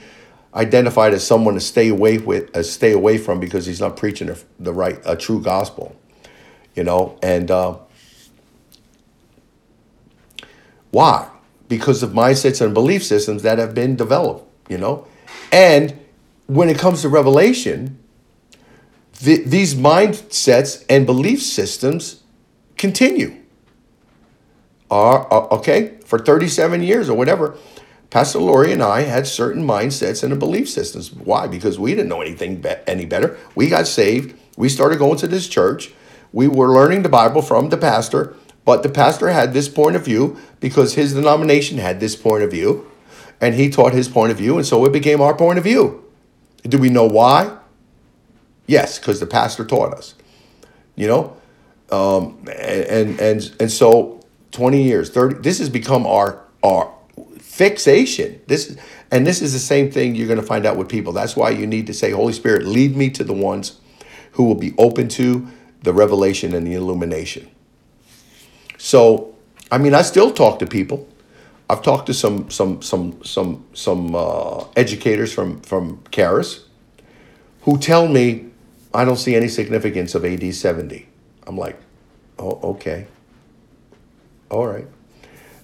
[0.53, 4.33] identified as someone to stay away with, uh, stay away from because he's not preaching
[4.59, 5.95] the, right, a true gospel,
[6.75, 7.17] you know.
[7.21, 7.77] And uh,
[10.91, 11.29] why?
[11.67, 15.07] Because of mindsets and belief systems that have been developed, you know.
[15.51, 15.99] And
[16.47, 17.99] when it comes to revelation,
[19.21, 22.23] the, these mindsets and belief systems
[22.77, 23.35] continue.
[24.89, 27.55] Are, are okay for 37 years or whatever
[28.09, 31.11] Pastor Lori and I had certain mindsets and a belief systems.
[31.11, 31.47] Why?
[31.47, 33.37] Because we didn't know anything be- any better.
[33.55, 34.35] We got saved.
[34.57, 35.91] We started going to this church.
[36.33, 40.05] We were learning the Bible from the pastor, but the pastor had this point of
[40.05, 42.89] view because his denomination had this point of view,
[43.39, 46.03] and he taught his point of view, and so it became our point of view.
[46.63, 47.57] Do we know why?
[48.67, 50.15] Yes, because the pastor taught us.
[50.95, 51.37] You know,
[51.91, 54.19] um, and and and so
[54.51, 55.35] twenty years, thirty.
[55.35, 56.93] This has become our our
[57.59, 58.39] fixation.
[58.47, 58.77] This
[59.11, 61.11] and this is the same thing you're going to find out with people.
[61.11, 63.81] That's why you need to say, Holy Spirit, lead me to the ones
[64.31, 65.45] who will be open to
[65.83, 67.49] the revelation and the illumination.
[68.77, 69.35] So,
[69.69, 71.05] I mean, I still talk to people.
[71.69, 76.63] I've talked to some some some some some uh, educators from from Charis
[77.63, 78.51] who tell me
[78.93, 81.07] I don't see any significance of AD 70.
[81.45, 81.77] I'm like,
[82.39, 83.07] oh, okay.
[84.49, 84.87] All right.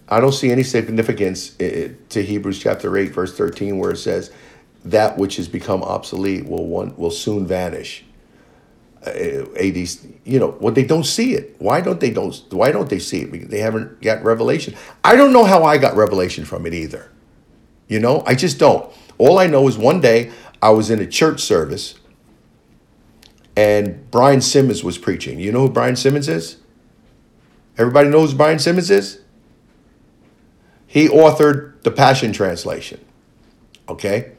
[0.08, 3.98] I don't see any significance eh, eh, to Hebrews chapter 8 verse 13 where it
[3.98, 4.32] says
[4.84, 8.06] that which has become obsolete will one will soon vanish.
[9.04, 9.78] Eh, uh, AD,
[10.24, 11.56] you know, well, they don't see it.
[11.60, 13.32] Why don't they don't why don't they see it?
[13.32, 14.76] Because they haven't got revelation.
[15.04, 17.12] I don't know how I got revelation from it either.
[17.88, 18.92] You know, I just don't.
[19.18, 21.96] All I know is one day I was in a church service
[23.56, 25.40] and Brian Simmons was preaching.
[25.40, 26.58] You know who Brian Simmons is?
[27.78, 29.22] Everybody knows who Brian Simmons is?
[30.96, 33.04] He authored the Passion Translation.
[33.90, 34.32] Okay?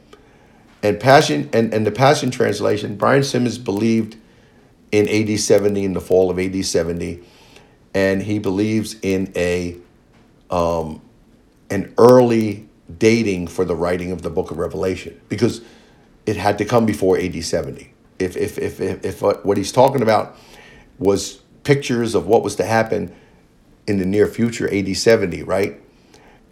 [0.81, 4.17] And Passion and, and the Passion Translation, Brian Simmons believed
[4.91, 7.23] in AD 70, in the fall of AD 70,
[7.93, 9.77] and he believes in a
[10.49, 10.99] um,
[11.69, 12.67] an early
[12.97, 15.61] dating for the writing of the book of Revelation because
[16.25, 17.93] it had to come before AD 70.
[18.17, 20.35] If, if, if, if, if what he's talking about
[20.97, 23.13] was pictures of what was to happen
[23.85, 25.81] in the near future, AD 70, right?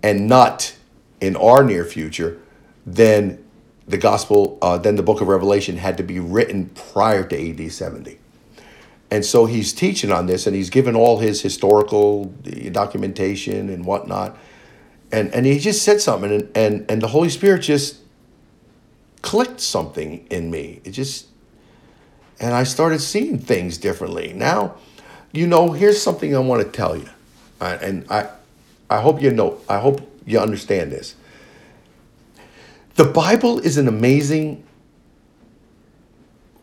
[0.06, 0.76] And not
[1.20, 2.40] in our near future,
[2.86, 3.44] then
[3.88, 7.72] the gospel, uh, then the book of Revelation had to be written prior to AD
[7.72, 8.20] 70.
[9.10, 12.26] And so he's teaching on this and he's given all his historical
[12.72, 14.38] documentation and whatnot.
[15.12, 17.98] And, and he just said something and, and, and the Holy Spirit just
[19.24, 20.82] clicked something in me.
[20.84, 21.30] It just,
[22.40, 24.34] and I started seeing things differently.
[24.34, 24.76] Now,
[25.32, 27.10] you know, here's something I want to tell you.
[27.60, 28.30] And I,
[28.90, 31.16] I hope you know, I hope you understand this.
[32.96, 34.64] The Bible is an amazing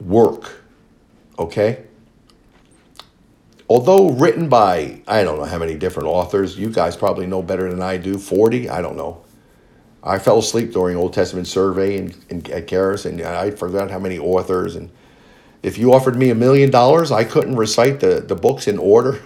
[0.00, 0.62] work,
[1.38, 1.84] okay?
[3.68, 7.70] Although written by, I don't know how many different authors, you guys probably know better
[7.70, 9.24] than I do, 40, I don't know.
[10.02, 12.14] I fell asleep during Old Testament survey in,
[12.50, 14.74] at Charis, and I forgot how many authors.
[14.74, 14.90] And
[15.62, 19.20] if you offered me a million dollars, I couldn't recite the, the books in order.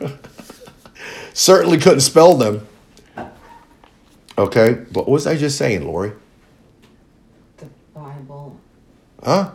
[1.32, 2.66] Certainly couldn't spell them.
[4.38, 6.12] Okay, but what was I just saying, Lori?
[7.58, 8.58] The Bible.
[9.24, 9.52] Huh?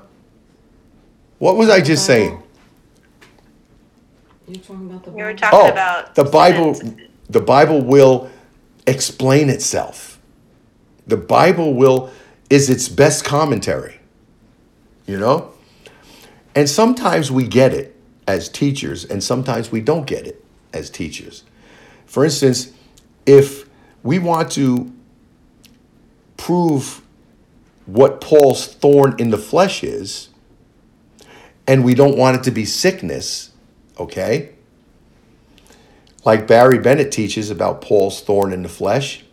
[1.40, 2.42] What was I just saying?
[4.48, 5.40] You're talking about the We were Bible.
[5.40, 6.74] talking Oh, about the Bible.
[6.76, 7.02] Simmons.
[7.30, 8.30] The Bible will
[8.88, 10.20] explain itself.
[11.08, 12.12] The Bible will
[12.50, 14.00] is its best commentary.
[15.08, 15.52] You know,
[16.56, 17.96] and sometimes we get it
[18.28, 21.44] as teachers, and sometimes we don't get it as teachers.
[22.06, 22.74] For instance,
[23.26, 23.68] if
[24.04, 24.91] we want to
[26.38, 27.02] prove
[27.86, 30.30] what Paul's thorn in the flesh is,
[31.68, 33.52] and we don't want it to be sickness,
[33.99, 34.52] okay?
[36.24, 39.24] Like Barry Bennett teaches about Paul's thorn in the flesh,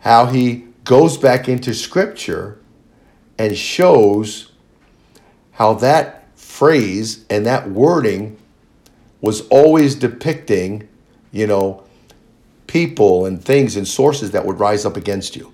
[0.00, 2.58] how he goes back into scripture
[3.38, 4.52] and shows
[5.52, 8.36] how that phrase and that wording
[9.20, 10.88] was always depicting,
[11.32, 11.82] you know,
[12.66, 15.52] people and things and sources that would rise up against you.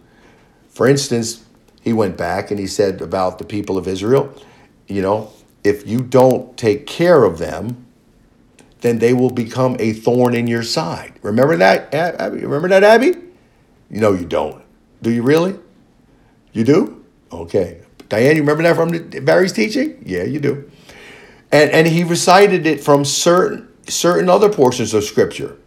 [0.68, 1.44] For instance,
[1.80, 4.34] he went back and he said about the people of Israel,
[4.86, 5.32] you know,
[5.64, 7.86] if you don't take care of them,
[8.80, 11.12] then they will become a thorn in your side.
[11.22, 12.40] Remember that, Abby?
[12.40, 13.14] Remember that, Abby?
[13.90, 14.62] No, you don't.
[15.02, 15.58] Do you really?
[16.52, 17.04] You do?
[17.30, 17.82] Okay.
[18.08, 20.02] Diane, you remember that from Barry's teaching?
[20.04, 20.70] Yeah, you do.
[21.52, 25.59] And, and he recited it from certain, certain other portions of Scripture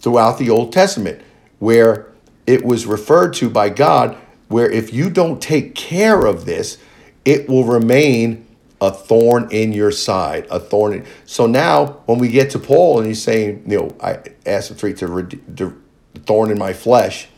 [0.00, 1.22] throughout the Old Testament
[1.58, 2.06] where
[2.46, 4.16] it was referred to by God,
[4.48, 6.78] where if you don't take care of this,
[7.24, 8.46] it will remain
[8.80, 10.92] a thorn in your side, a thorn.
[10.92, 14.68] In, so now, when we get to Paul and he's saying, you know, I asked
[14.68, 15.26] the three to,
[15.56, 15.82] to
[16.26, 17.28] thorn in my flesh.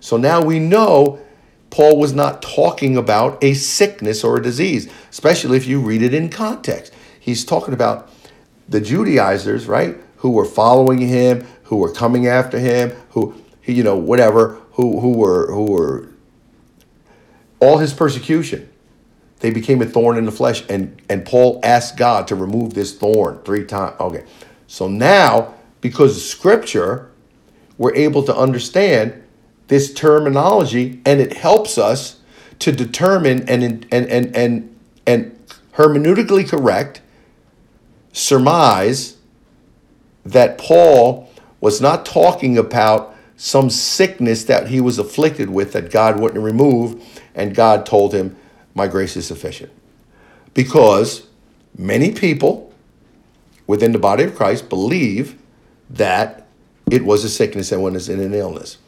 [0.00, 1.20] So now we know
[1.68, 6.14] Paul was not talking about a sickness or a disease, especially if you read it
[6.14, 6.92] in context.
[7.20, 8.10] He's talking about
[8.68, 13.96] the Judaizers, right, who were following him, who were coming after him, who, you know,
[13.96, 16.08] whatever, who, who were, who were,
[17.60, 18.68] all his persecution
[19.40, 20.62] they became a thorn in the flesh.
[20.68, 23.96] And and paul asked god to remove this thorn three times.
[23.98, 24.24] Okay.
[24.66, 27.10] So now because of scripture
[27.78, 29.22] we're able to understand
[29.68, 32.20] this terminology and it helps us
[32.60, 35.38] to determine and and and and and
[35.74, 37.00] hermeneutically correct
[38.12, 39.16] surmise
[40.24, 41.29] that paul
[41.60, 47.02] was not talking about some sickness that he was afflicted with that god wouldn't remove
[47.34, 48.36] and god told him
[48.74, 49.70] my grace is sufficient.
[50.54, 51.26] Because
[51.76, 52.72] many people
[53.66, 55.38] within the body of Christ believe
[55.88, 56.46] that
[56.90, 58.78] it was a sickness and was in an illness.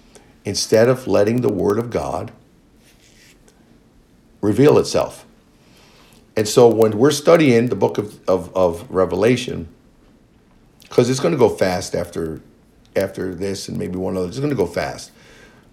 [0.44, 2.32] Instead of letting the word of God
[4.40, 5.24] reveal itself.
[6.36, 9.68] And so when we're studying the book of, of, of Revelation,
[10.80, 12.40] because it's going to go fast after
[12.96, 15.10] after this and maybe one other, it's going to go fast.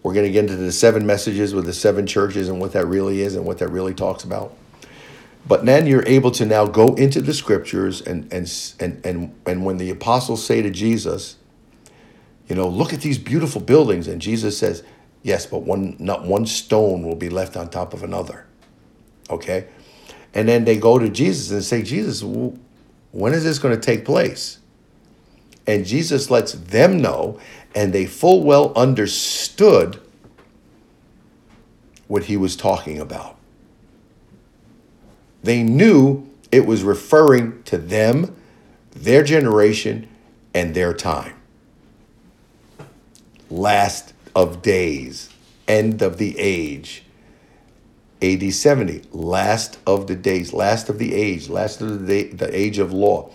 [0.01, 2.85] We're going to get into the seven messages with the seven churches and what that
[2.85, 4.55] really is and what that really talks about.
[5.45, 9.65] But then you're able to now go into the scriptures and and and and and
[9.65, 11.37] when the apostles say to Jesus,
[12.47, 14.83] you know, look at these beautiful buildings, and Jesus says,
[15.23, 18.45] yes, but one not one stone will be left on top of another.
[19.29, 19.67] Okay,
[20.33, 22.21] and then they go to Jesus and say, Jesus,
[23.11, 24.59] when is this going to take place?
[25.67, 27.39] And Jesus lets them know,
[27.75, 29.99] and they full well understood
[32.07, 33.37] what he was talking about.
[35.43, 38.35] They knew it was referring to them,
[38.91, 40.09] their generation,
[40.53, 41.35] and their time.
[43.49, 45.29] Last of days,
[45.67, 47.03] end of the age.
[48.21, 52.53] AD 70, last of the days, last of the age, last of the, day, the
[52.57, 53.31] age of law.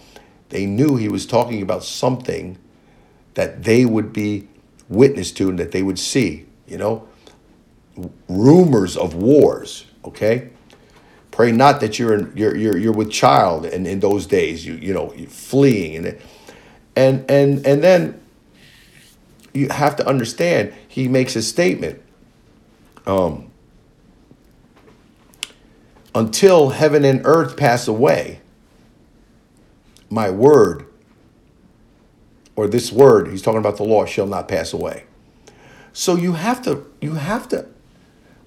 [0.50, 2.58] They knew he was talking about something
[3.34, 4.48] that they would be
[4.88, 7.08] witness to and that they would see, you know,
[8.28, 10.50] rumors of wars, okay?
[11.30, 14.74] Pray not that you're in, you're you're you're with child and in those days, you
[14.74, 16.18] you know, fleeing and
[16.94, 18.20] and and and then
[19.52, 22.00] you have to understand he makes a statement.
[23.06, 23.50] Um
[26.14, 28.40] until heaven and earth pass away,
[30.10, 30.86] my word
[32.56, 35.04] or this word, he's talking about the law, shall not pass away.
[35.92, 37.66] So you have to, you have to,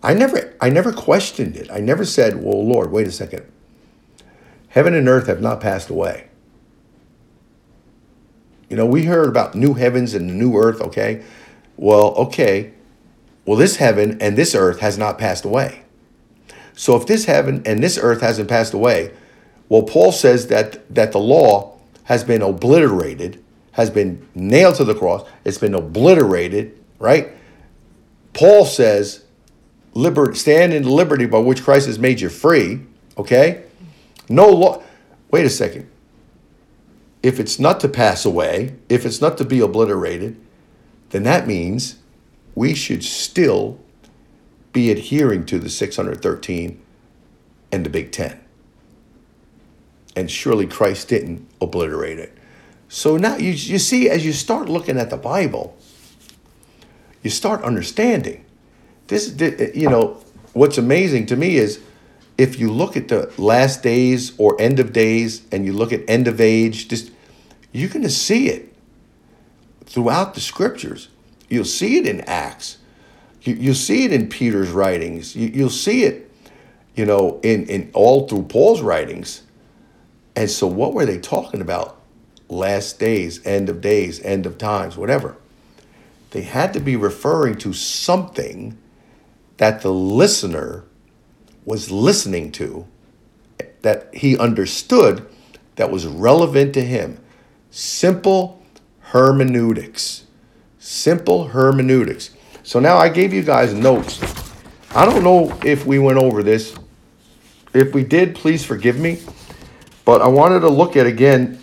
[0.04, 1.70] I never, I never questioned it.
[1.72, 3.46] I never said, well, Lord, wait a second.
[4.70, 6.28] Heaven and earth have not passed away.
[8.70, 11.24] You know, we heard about new heavens and the new earth, okay?
[11.78, 12.74] Well, okay.
[13.46, 15.84] Well, this heaven and this earth has not passed away.
[16.74, 19.14] So if this heaven and this earth hasn't passed away,
[19.70, 23.44] well, Paul says that that the law has been obliterated
[23.78, 27.30] has been nailed to the cross, it's been obliterated, right?
[28.34, 29.24] Paul says,
[29.94, 32.82] Liber- stand in liberty by which Christ has made you free,
[33.20, 33.64] okay?
[34.30, 34.82] No law.
[35.30, 35.88] Wait a second.
[37.22, 40.40] If it's not to pass away, if it's not to be obliterated,
[41.12, 41.98] then that means
[42.56, 43.80] we should still
[44.74, 46.82] be adhering to the 613
[47.72, 48.40] and the Big Ten.
[50.18, 52.36] And surely Christ didn't obliterate it.
[52.90, 55.78] So now you, you see, as you start looking at the Bible,
[57.22, 58.44] you start understanding.
[59.06, 59.40] This,
[59.76, 60.18] you know,
[60.54, 61.80] what's amazing to me is
[62.36, 66.02] if you look at the last days or end of days and you look at
[66.10, 67.12] end of age, just
[67.72, 68.74] you're going to see it
[69.86, 71.10] throughout the scriptures.
[71.48, 72.80] You'll see it in Acts.
[73.44, 75.36] You, you'll see it in Peter's writings.
[75.36, 76.32] You, you'll see it,
[76.96, 79.44] you know, in, in all through Paul's writings.
[80.38, 82.00] And so, what were they talking about?
[82.48, 85.36] Last days, end of days, end of times, whatever.
[86.30, 88.78] They had to be referring to something
[89.58, 90.84] that the listener
[91.66, 92.86] was listening to,
[93.82, 95.28] that he understood
[95.76, 97.20] that was relevant to him.
[97.72, 98.62] Simple
[99.00, 100.28] hermeneutics.
[100.78, 102.30] Simple hermeneutics.
[102.62, 104.22] So now I gave you guys notes.
[104.94, 106.78] I don't know if we went over this.
[107.74, 109.20] If we did, please forgive me.
[110.08, 111.60] But I wanted to look at again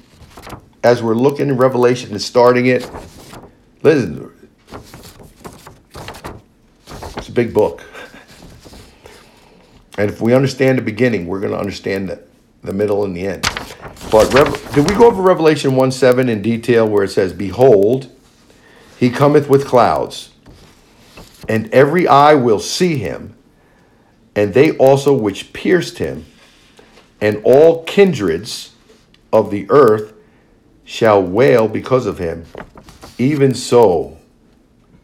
[0.82, 2.86] as we're looking in Revelation and starting it.
[3.82, 4.30] Listen,
[7.16, 7.82] it's a big book.
[9.97, 12.20] And if we understand the beginning, we're going to understand the,
[12.64, 13.42] the middle and the end.
[14.11, 18.11] But Rev- did we go over Revelation 1 7 in detail where it says, Behold,
[18.99, 20.32] he cometh with clouds,
[21.49, 23.36] and every eye will see him,
[24.34, 26.26] and they also which pierced him,
[27.21, 28.73] and all kindreds
[29.33, 30.12] of the earth
[30.85, 32.45] shall wail because of him.
[33.19, 34.19] Even so,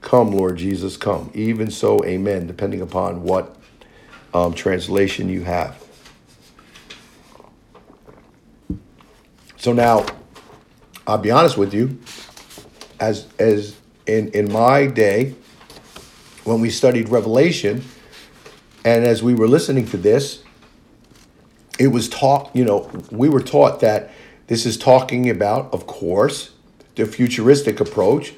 [0.00, 1.30] come, Lord Jesus, come.
[1.34, 3.56] Even so, amen, depending upon what
[4.34, 5.82] um, translation you have.
[9.56, 10.06] So now,
[11.06, 11.98] I'll be honest with you,
[12.98, 15.34] as as in in my day,
[16.44, 17.82] when we studied Revelation,
[18.84, 20.42] and as we were listening to this,
[21.80, 22.54] it was taught.
[22.54, 24.10] You know, we were taught that
[24.46, 26.50] this is talking about, of course,
[26.94, 28.34] the futuristic approach,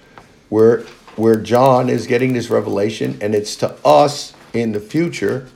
[0.48, 0.84] where
[1.16, 5.48] where John is getting this revelation, and it's to us in the future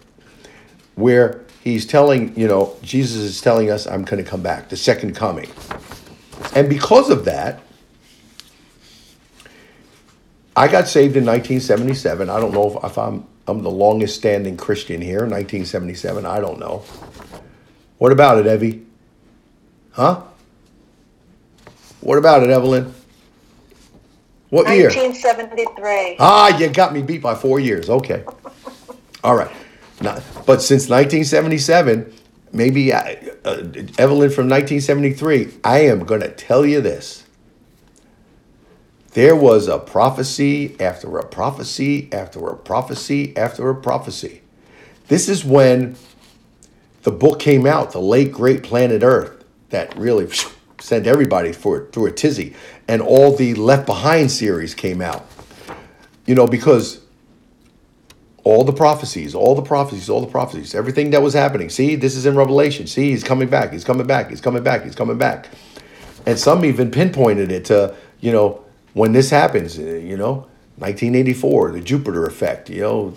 [0.96, 4.76] where he's telling, you know, Jesus is telling us, I'm going to come back, the
[4.76, 5.48] second coming.
[6.54, 7.62] And because of that,
[10.54, 12.28] I got saved in 1977.
[12.28, 16.26] I don't know if, if I'm I'm the longest standing Christian here, 1977.
[16.26, 16.82] I don't know.
[17.98, 18.84] What about it, Evie?
[19.92, 20.22] Huh?
[22.00, 22.94] What about it, Evelyn?
[24.50, 24.88] What year?
[24.88, 26.16] 1973.
[26.18, 27.90] Ah, you got me beat by four years.
[27.90, 28.24] Okay.
[29.24, 29.50] All right.
[30.00, 32.12] Not, but since 1977,
[32.52, 33.56] maybe I, uh,
[33.98, 37.24] Evelyn from 1973, I am going to tell you this.
[39.12, 44.42] There was a prophecy after a prophecy after a prophecy after a prophecy.
[45.08, 45.96] This is when
[47.06, 50.28] the book came out, The Late Great Planet Earth, that really
[50.80, 52.56] sent everybody for through a tizzy,
[52.88, 55.24] and all the Left Behind series came out.
[56.26, 57.00] You know, because
[58.42, 61.70] all the prophecies, all the prophecies, all the prophecies, everything that was happening.
[61.70, 62.88] See, this is in Revelation.
[62.88, 63.70] See, he's coming back.
[63.70, 64.28] He's coming back.
[64.28, 64.82] He's coming back.
[64.82, 65.48] He's coming back.
[66.26, 70.48] And some even pinpointed it to, you know, when this happens, uh, you know,
[70.78, 73.14] 1984, the Jupiter effect, you know,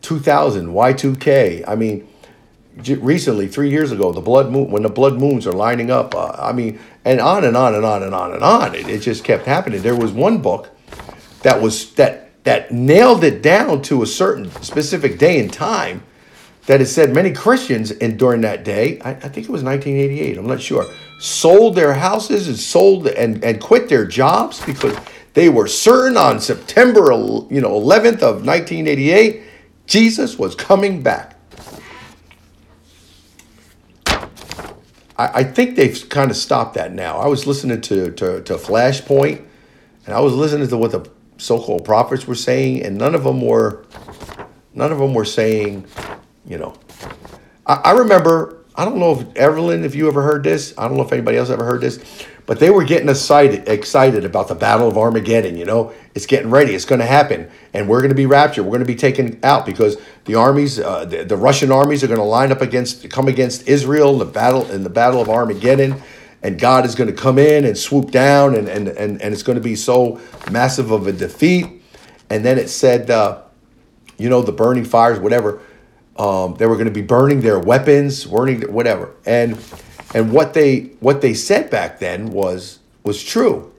[0.00, 1.64] 2000, Y2K.
[1.68, 2.08] I mean,
[2.76, 6.32] recently, three years ago, the blood moon, when the blood moons are lining up, uh,
[6.38, 8.74] I mean, and on and on and on and on and on.
[8.74, 9.82] It, it just kept happening.
[9.82, 10.70] There was one book
[11.42, 16.02] that was, that that nailed it down to a certain specific day and time
[16.66, 20.38] that it said many Christians and during that day, I, I, think it was 1988,
[20.38, 20.86] I'm not sure,
[21.18, 24.96] sold their houses and sold and, and quit their jobs because
[25.34, 27.10] they were certain on September
[27.50, 29.42] you know 11th of 1988
[29.86, 31.33] Jesus was coming back.
[35.16, 37.18] I, I think they've kind of stopped that now.
[37.18, 39.44] I was listening to, to, to Flashpoint
[40.06, 41.08] and I was listening to what the
[41.38, 43.84] so-called prophets were saying, and none of them were,
[44.74, 45.86] none of them were saying,
[46.46, 46.74] you know.
[47.66, 48.63] I, I remember.
[48.74, 50.74] I don't know if Evelyn, if you ever heard this.
[50.76, 52.02] I don't know if anybody else ever heard this,
[52.46, 55.56] but they were getting excited, excited about the Battle of Armageddon.
[55.56, 56.74] You know, it's getting ready.
[56.74, 58.64] It's going to happen, and we're going to be raptured.
[58.64, 62.08] We're going to be taken out because the armies, uh, the, the Russian armies, are
[62.08, 66.02] going to line up against, come against Israel the battle in the Battle of Armageddon
[66.44, 69.42] and God is going to come in and swoop down, and and and, and it's
[69.42, 70.20] going to be so
[70.50, 71.82] massive of a defeat.
[72.28, 73.42] And then it said, uh,
[74.18, 75.60] you know, the burning fires, whatever.
[76.16, 79.10] Um, they were going to be burning their weapons, burning whatever.
[79.26, 79.58] And
[80.14, 83.72] and what they what they said back then was was true.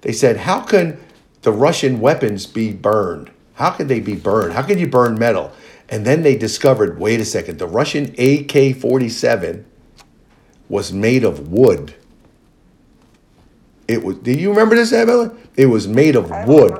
[0.00, 0.98] They said, how can
[1.42, 3.30] the Russian weapons be burned?
[3.54, 4.54] How can they be burned?
[4.54, 5.52] How can you burn metal?
[5.88, 9.64] And then they discovered, wait a second, the Russian AK 47
[10.68, 11.94] was made of wood.
[13.86, 14.16] It was.
[14.16, 15.38] Do you remember this, Evelyn?
[15.56, 16.72] It was made of wood.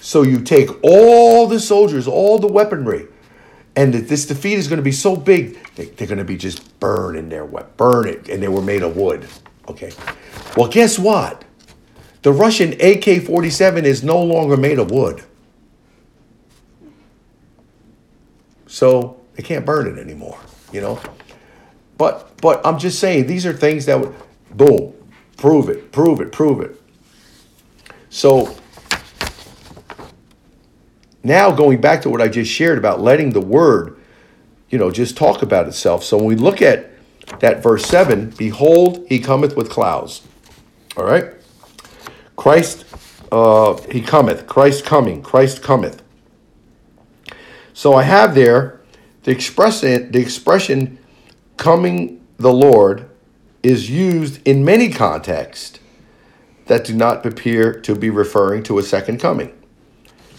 [0.00, 3.06] So you take all the soldiers, all the weaponry,
[3.74, 6.36] and that this defeat is going to be so big they, they're going to be
[6.36, 9.26] just burning their what burn it and they were made of wood
[9.68, 9.92] okay?
[10.56, 11.44] Well guess what?
[12.22, 15.22] The russian ak-47 is no longer made of wood.
[18.66, 20.38] So they can't burn it anymore
[20.72, 21.00] you know?
[21.98, 24.14] But but i'm just saying these are things that would
[24.50, 24.94] boom
[25.36, 26.80] prove it prove it prove it.
[28.10, 28.54] So
[31.24, 33.98] now going back to what I just shared about letting the word,
[34.68, 36.02] you know, just talk about itself.
[36.02, 36.90] So when we look at
[37.40, 40.22] that verse 7, behold, he cometh with clouds.
[40.96, 41.26] All right?
[42.36, 42.84] Christ,
[43.30, 44.46] uh, he cometh.
[44.46, 45.22] Christ coming.
[45.22, 46.02] Christ cometh.
[47.72, 48.80] So I have there
[49.22, 50.98] the expression, the expression
[51.56, 53.08] coming the Lord
[53.62, 55.78] is used in many contexts
[56.66, 59.52] that do not appear to be referring to a second coming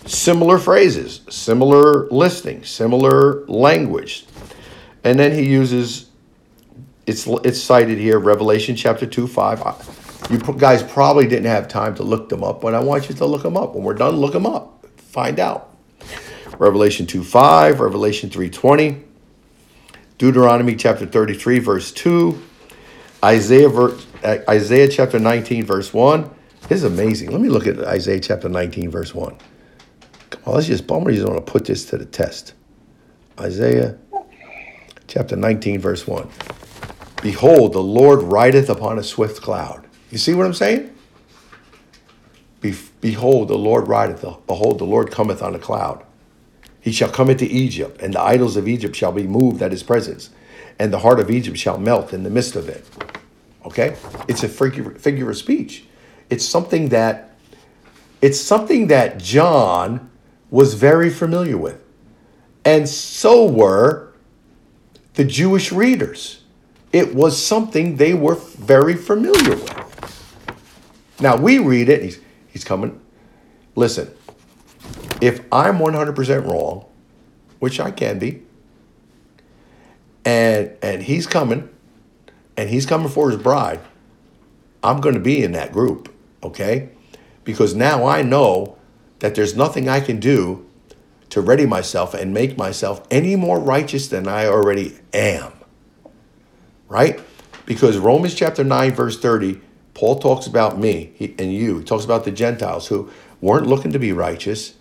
[0.06, 4.26] similar phrases, similar listing, similar language.
[5.04, 6.10] And then he uses
[7.06, 10.30] it's it's cited here Revelation chapter 2 5.
[10.30, 13.26] You guys probably didn't have time to look them up, but I want you to
[13.26, 13.76] look them up.
[13.76, 14.86] When we're done, look them up.
[14.98, 15.76] Find out.
[16.58, 19.04] Revelation 2 5, Revelation 3 20,
[20.18, 22.42] Deuteronomy chapter 33, verse 2,
[23.24, 23.70] Isaiah,
[24.24, 26.30] Isaiah chapter 19, verse 1.
[26.70, 27.32] This is amazing.
[27.32, 29.36] Let me look at Isaiah chapter 19, verse 1.
[30.46, 32.54] Well, let's just, I'm just want to put this to the test.
[33.40, 33.98] Isaiah
[35.08, 36.28] chapter 19, verse 1.
[37.22, 39.88] Behold, the Lord rideth upon a swift cloud.
[40.12, 40.94] You see what I'm saying?
[42.62, 46.06] Be- behold, the Lord rideth, behold, the Lord cometh on a cloud.
[46.82, 49.84] He shall come into Egypt, and the idols of Egypt shall be moved at his
[49.84, 50.32] presence,
[50.80, 52.86] and the heart of Egypt shall melt in the midst of it.
[53.66, 53.96] Okay?
[54.28, 55.86] It's a figure of speech.
[56.30, 57.30] It's something that
[58.22, 60.10] it's something that John
[60.54, 61.82] was very familiar with.
[62.64, 64.14] And so were
[65.16, 66.44] the Jewish readers.
[66.92, 70.46] It was something they were very familiar with.
[71.20, 73.02] Now we read it, he's, he's coming.
[73.76, 74.14] Listen,
[75.22, 76.86] if I'm 100% wrong,
[77.58, 78.44] which I can be,
[80.24, 81.68] and and he's coming,
[82.56, 83.80] and he's coming for his bride,
[84.84, 86.90] I'm going to be in that group, okay?
[87.44, 88.78] Because now I know
[89.24, 90.66] that there's nothing I can do
[91.30, 95.54] to ready myself and make myself any more righteous than I already am.
[96.90, 97.22] Right?
[97.66, 99.62] Because Romans chapter 9, verse 30,
[99.94, 101.78] Paul talks about me and you.
[101.78, 103.10] He talks about the Gentiles who
[103.40, 104.74] weren't looking to be righteous,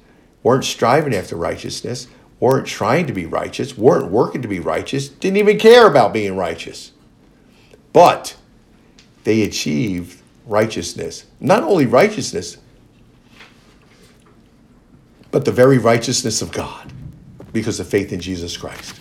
[0.42, 2.08] weren't striving after righteousness,
[2.40, 6.36] weren't trying to be righteous, weren't working to be righteous, didn't even care about being
[6.36, 6.90] righteous.
[7.92, 8.34] But
[9.22, 11.26] they achieved righteousness.
[11.38, 12.56] Not only righteousness,
[15.32, 16.92] but the very righteousness of God
[17.52, 19.00] because of faith in Jesus Christ.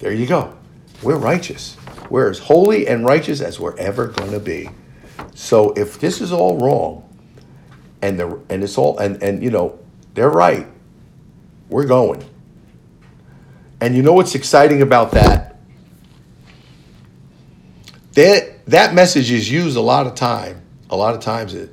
[0.00, 0.56] There you go.
[1.02, 1.76] We're righteous.
[2.10, 4.68] We're as holy and righteous as we're ever going to be.
[5.34, 7.06] So if this is all wrong,
[8.02, 9.78] and the and it's all and and you know
[10.14, 10.66] they're right,
[11.68, 12.24] we're going.
[13.80, 15.56] And you know what's exciting about that?
[18.14, 20.62] That that message is used a lot of time.
[20.88, 21.72] A lot of times, it,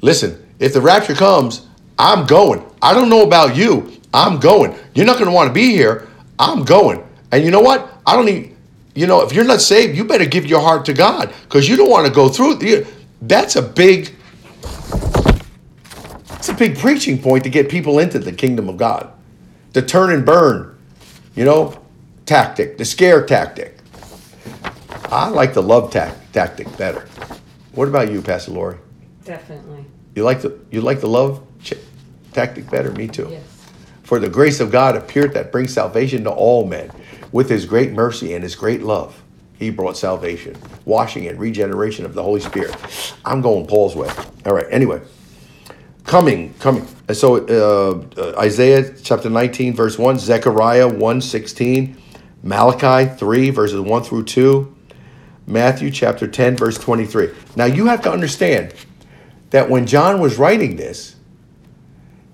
[0.00, 0.38] listen.
[0.58, 1.66] If the rapture comes,
[1.98, 2.64] I'm going.
[2.80, 3.92] I don't know about you.
[4.14, 4.74] I'm going.
[4.94, 6.08] You're not going to want to be here.
[6.38, 7.06] I'm going.
[7.30, 8.00] And you know what?
[8.06, 8.54] I don't need,
[8.94, 11.76] you know, if you're not saved, you better give your heart to God because you
[11.76, 12.86] don't want to go through.
[13.22, 14.14] That's a big,
[16.32, 19.12] it's a big preaching point to get people into the kingdom of God.
[19.72, 20.76] The turn and burn,
[21.34, 21.80] you know,
[22.26, 23.78] tactic, the scare tactic.
[25.04, 27.06] I like the love ta- tactic better.
[27.74, 28.76] What about you, Pastor Lori?
[29.24, 29.86] Definitely.
[30.14, 31.40] You like the you like the love
[32.32, 32.92] tactic better?
[32.92, 33.28] Me too.
[33.30, 33.42] Yes.
[34.02, 36.90] For the grace of God appeared that brings salvation to all men.
[37.30, 39.22] With his great mercy and his great love,
[39.58, 42.76] he brought salvation, washing and regeneration of the Holy Spirit.
[43.24, 44.10] I'm going Paul's way.
[44.44, 45.00] All right, anyway.
[46.04, 46.86] Coming, coming.
[47.08, 51.96] And so uh, Isaiah chapter 19, verse 1, Zechariah 1 16,
[52.42, 54.76] Malachi 3, verses 1 through 2,
[55.46, 57.30] Matthew chapter 10, verse 23.
[57.56, 58.74] Now you have to understand
[59.50, 61.16] that when John was writing this,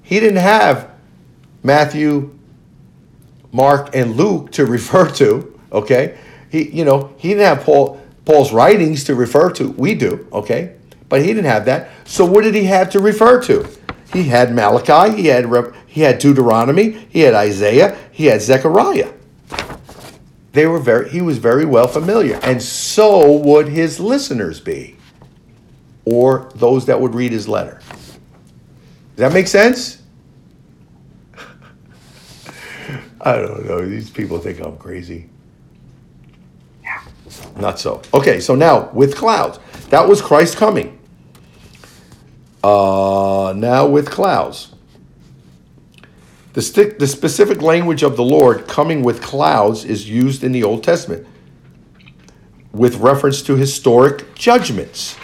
[0.09, 0.91] he didn't have
[1.63, 2.35] Matthew,
[3.53, 5.61] Mark, and Luke to refer to.
[5.71, 6.19] Okay,
[6.51, 9.69] he you know he didn't have Paul Paul's writings to refer to.
[9.73, 10.27] We do.
[10.33, 10.77] Okay,
[11.11, 11.91] but he didn't have that.
[12.09, 13.69] So what did he have to refer to?
[14.11, 15.15] He had Malachi.
[15.15, 15.45] He had
[15.87, 16.93] he had Deuteronomy.
[17.11, 17.99] He had Isaiah.
[18.11, 19.13] He had Zechariah.
[20.53, 21.11] They were very.
[21.11, 24.97] He was very well familiar, and so would his listeners be,
[26.07, 27.83] or those that would read his letter.
[29.19, 29.98] Does that make sense?
[33.21, 33.85] I don't know.
[33.87, 35.29] These people think I'm crazy.
[36.83, 37.03] Yeah.
[37.57, 38.03] Not so.
[38.15, 39.59] Okay, so now with clouds.
[39.91, 40.99] That was Christ coming.
[42.63, 44.75] Uh, now with clouds.
[46.53, 50.65] The, sti- the specific language of the Lord coming with clouds is used in the
[50.65, 51.27] Old Testament
[52.73, 55.17] with reference to historic judgments,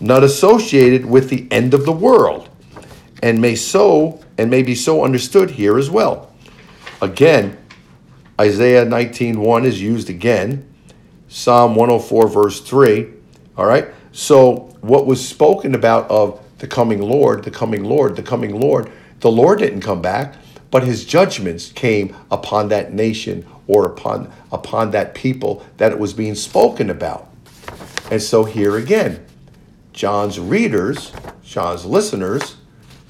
[0.00, 2.48] not associated with the end of the world,
[3.22, 6.32] and may so and may be so understood here as well.
[7.00, 7.58] Again,
[8.40, 10.66] Isaiah 19:1 is used again.
[11.28, 13.08] Psalm 104 verse 3.
[13.56, 13.88] All right?
[14.12, 18.90] So what was spoken about of the coming Lord, the coming Lord, the coming Lord,
[19.20, 20.34] the Lord didn't come back,
[20.70, 26.12] but his judgments came upon that nation or upon upon that people that it was
[26.12, 27.28] being spoken about.
[28.10, 29.24] And so here again,
[29.92, 32.56] John's readers, John's listeners,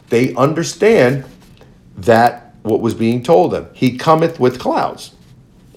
[0.08, 1.24] they understand
[1.96, 3.68] that what was being told them.
[3.72, 5.14] He cometh with clouds.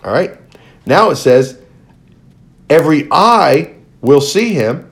[0.04, 0.38] All right?
[0.86, 1.62] Now it says,
[2.70, 4.92] every eye will see him,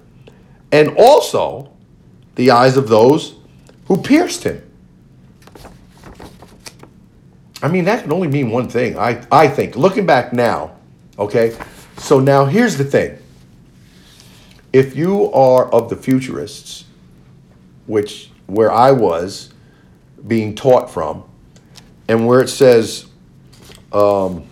[0.71, 1.71] and also
[2.35, 3.35] the eyes of those
[3.87, 4.61] who pierced him.
[7.63, 9.75] I mean, that can only mean one thing, I, I think.
[9.75, 10.75] Looking back now,
[11.17, 11.57] okay?
[11.97, 13.17] So now here's the thing.
[14.71, 16.85] If you are of the futurists,
[17.87, 19.51] which where I was
[20.27, 21.23] being taught from,
[22.07, 23.07] and where it says,
[23.91, 24.45] um,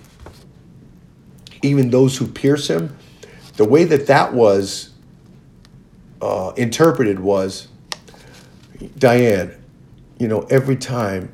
[1.62, 2.96] even those who pierce him,
[3.58, 4.92] the way that that was
[6.22, 7.68] uh, interpreted was,
[8.98, 9.54] Diane,
[10.20, 11.32] you know, every time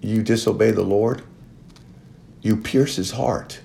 [0.00, 1.22] you disobey the Lord,
[2.42, 3.60] you pierce his heart.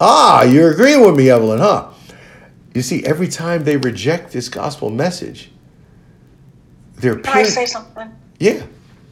[0.00, 1.90] Ah, you're agreeing with me, Evelyn, huh?
[2.74, 5.50] You see, every time they reject this gospel message,
[6.96, 8.10] they're Can I say something?
[8.38, 8.62] Yeah,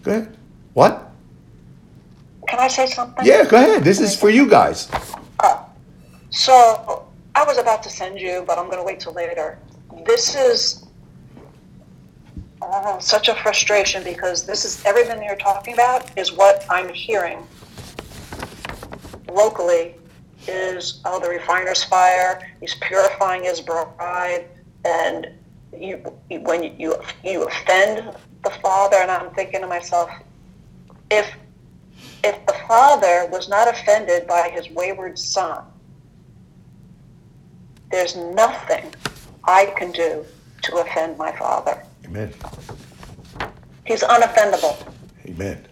[0.06, 0.36] go ahead.
[0.74, 1.10] What?
[2.48, 3.26] Can I say something?
[3.26, 3.82] Yeah, go ahead.
[3.82, 4.88] This is for you guys.
[5.42, 5.66] Oh,
[6.30, 9.58] so I was about to send you, but I'm going to wait till later.
[10.06, 10.86] This is
[12.62, 17.44] oh, such a frustration because this is everything you're talking about is what I'm hearing
[19.28, 19.96] locally
[20.46, 24.46] is oh the refiner's fire he's purifying his bride
[24.84, 25.28] and
[25.76, 25.96] you
[26.42, 26.94] when you
[27.24, 28.14] you offend
[28.46, 30.10] the father and i'm thinking to myself
[31.10, 31.26] if
[32.24, 35.64] if the father was not offended by his wayward son
[37.90, 38.84] there's nothing
[39.44, 40.24] i can do
[40.62, 42.32] to offend my father Amen.
[43.84, 44.76] he's unoffendable
[45.28, 45.66] Amen.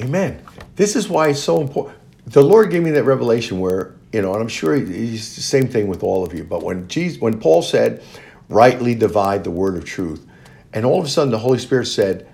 [0.00, 0.42] Amen.
[0.76, 1.96] This is why it's so important.
[2.26, 5.68] The Lord gave me that revelation where, you know, and I'm sure he's the same
[5.68, 8.02] thing with all of you, but when Jesus, when Paul said,
[8.48, 10.26] rightly divide the word of truth,
[10.74, 12.28] and all of a sudden the Holy Spirit said,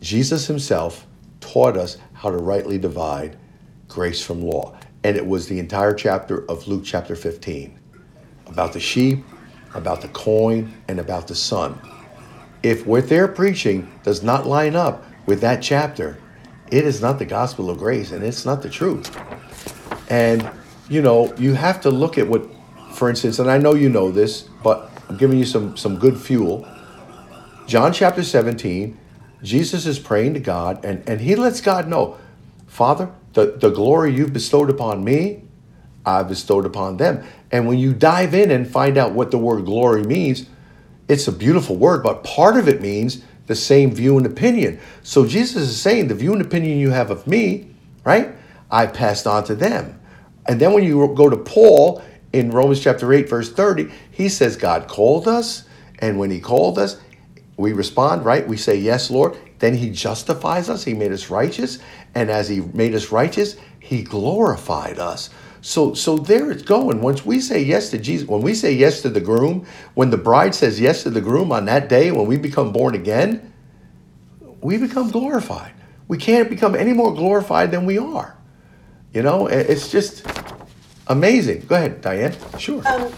[0.00, 1.06] Jesus himself
[1.40, 3.36] taught us how to rightly divide
[3.88, 4.78] grace from law.
[5.02, 7.78] And it was the entire chapter of Luke chapter 15
[8.46, 9.24] about the sheep,
[9.74, 11.78] about the coin, and about the son.
[12.62, 16.18] If what they're preaching does not line up with that chapter,
[16.70, 19.16] it is not the gospel of grace and it's not the truth.
[20.10, 20.48] And,
[20.88, 22.46] you know, you have to look at what,
[22.92, 26.18] for instance, and I know you know this, but I'm giving you some, some good
[26.18, 26.66] fuel.
[27.70, 28.98] John chapter 17,
[29.44, 32.18] Jesus is praying to God and, and he lets God know,
[32.66, 35.44] Father, the, the glory you've bestowed upon me,
[36.04, 37.22] I've bestowed upon them.
[37.52, 40.46] And when you dive in and find out what the word glory means,
[41.06, 44.80] it's a beautiful word, but part of it means the same view and opinion.
[45.04, 47.68] So Jesus is saying the view and opinion you have of me,
[48.02, 48.30] right?
[48.68, 50.00] I passed on to them.
[50.46, 52.02] And then when you go to Paul
[52.32, 55.68] in Romans chapter 8, verse 30, he says, God called us.
[56.00, 56.98] And when he called us,
[57.60, 58.46] we respond, right?
[58.46, 59.36] We say, Yes, Lord.
[59.58, 60.84] Then he justifies us.
[60.84, 61.78] He made us righteous.
[62.14, 65.30] And as he made us righteous, he glorified us.
[65.60, 67.02] So, so there it's going.
[67.02, 70.16] Once we say yes to Jesus, when we say yes to the groom, when the
[70.16, 73.52] bride says yes to the groom on that day, when we become born again,
[74.62, 75.74] we become glorified.
[76.08, 78.36] We can't become any more glorified than we are.
[79.12, 80.24] You know, it's just
[81.06, 81.66] amazing.
[81.66, 82.34] Go ahead, Diane.
[82.58, 82.86] Sure.
[82.86, 83.12] Um,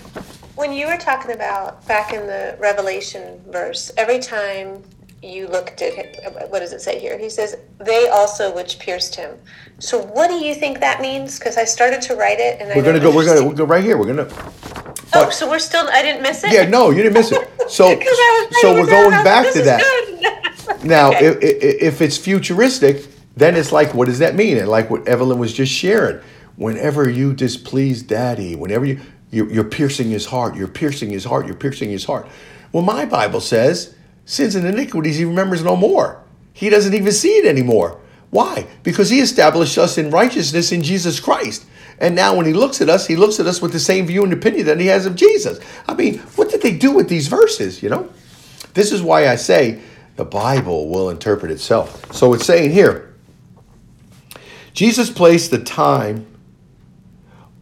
[0.54, 4.82] when you were talking about back in the Revelation verse, every time
[5.22, 6.06] you looked at him,
[6.50, 7.16] what does it say here?
[7.16, 9.36] He says, "They also which pierced him."
[9.78, 11.38] So, what do you think that means?
[11.38, 13.14] Because I started to write it, and We're gonna go.
[13.14, 13.96] We're gonna we'll go right here.
[13.96, 14.28] We're gonna.
[15.14, 15.88] Oh, so we're still.
[15.88, 16.52] I didn't miss it.
[16.52, 17.48] Yeah, no, you didn't miss it.
[17.68, 17.98] So,
[18.60, 19.80] so we're going back to "This that.
[19.80, 21.26] is good." Now, Okay.
[21.28, 24.58] if, if it's futuristic, then it's like, what does that mean?
[24.58, 26.20] And like what Evelyn was just sharing,
[26.56, 29.00] whenever you displease Daddy, whenever you
[29.32, 32.28] you're, you're piercing his heart, you're piercing his heart, you're piercing his heart.
[32.70, 36.22] Well, my Bible says, sins and iniquities he remembers no more.
[36.52, 37.98] He doesn't even see it anymore.
[38.30, 38.66] Why?
[38.82, 41.66] Because he established us in righteousness in Jesus Christ.
[41.98, 44.22] And now when he looks at us, he looks at us with the same view
[44.22, 45.60] and opinion that he has of Jesus.
[45.88, 48.10] I mean, what did they do with these verses, you know?
[48.74, 49.80] This is why I say
[50.16, 52.12] the Bible will interpret itself.
[52.12, 53.14] So it's saying here,
[54.72, 56.26] Jesus placed the time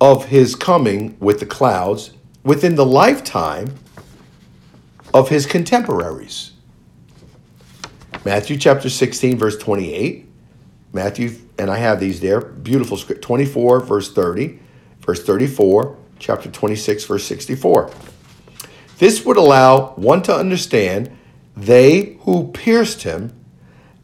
[0.00, 3.74] of his coming with the clouds within the lifetime
[5.12, 6.52] of his contemporaries.
[8.24, 10.26] Matthew chapter 16, verse 28.
[10.92, 14.58] Matthew, and I have these there, beautiful script, 24, verse 30,
[15.00, 17.90] verse 34, chapter 26, verse 64.
[18.98, 21.16] This would allow one to understand
[21.56, 23.32] they who pierced him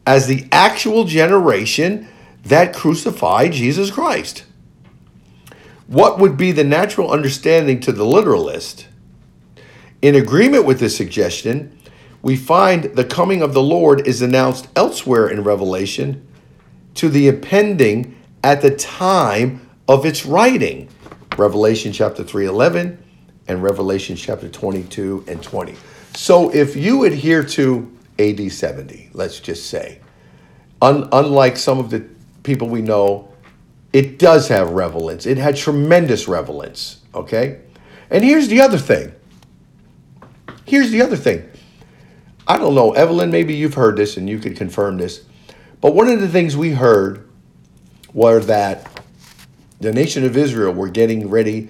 [0.05, 2.07] as the actual generation
[2.43, 4.45] that crucified Jesus Christ.
[5.87, 8.87] What would be the natural understanding to the literalist?
[10.01, 11.77] In agreement with this suggestion,
[12.21, 16.27] we find the coming of the Lord is announced elsewhere in Revelation
[16.95, 20.89] to the impending at the time of its writing.
[21.37, 22.97] Revelation chapter 3:11
[23.47, 25.75] and Revelation chapter 22 and 20.
[26.15, 29.99] So if you adhere to AD 70, let's just say,
[30.81, 32.03] un- unlike some of the
[32.43, 33.29] people we know
[33.93, 35.25] it does have relevance.
[35.25, 37.01] It had tremendous relevance.
[37.13, 37.61] Okay?
[38.09, 39.13] And here's the other thing.
[40.65, 41.49] Here's the other thing.
[42.47, 45.25] I don't know, Evelyn, maybe you've heard this and you could confirm this.
[45.81, 47.27] But one of the things we heard
[48.13, 49.03] were that
[49.79, 51.69] the nation of Israel were getting ready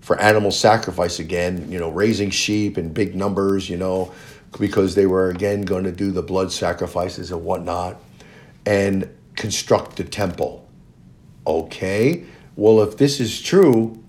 [0.00, 4.12] for animal sacrifice again, you know, raising sheep in big numbers, you know,
[4.58, 8.00] because they were again going to do the blood sacrifices and whatnot
[8.64, 10.65] and construct the temple.
[11.46, 12.24] Okay,
[12.56, 14.02] well, if this is true,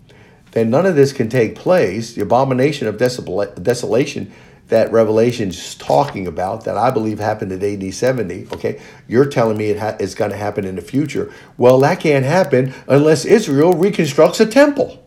[0.52, 2.14] then none of this can take place.
[2.14, 4.32] The abomination of desolation
[4.70, 9.70] that Revelation's talking about, that I believe happened at AD 70, okay, you're telling me
[9.70, 11.32] it ha- it's going to happen in the future.
[11.58, 15.04] Well, that can't happen unless Israel reconstructs a temple.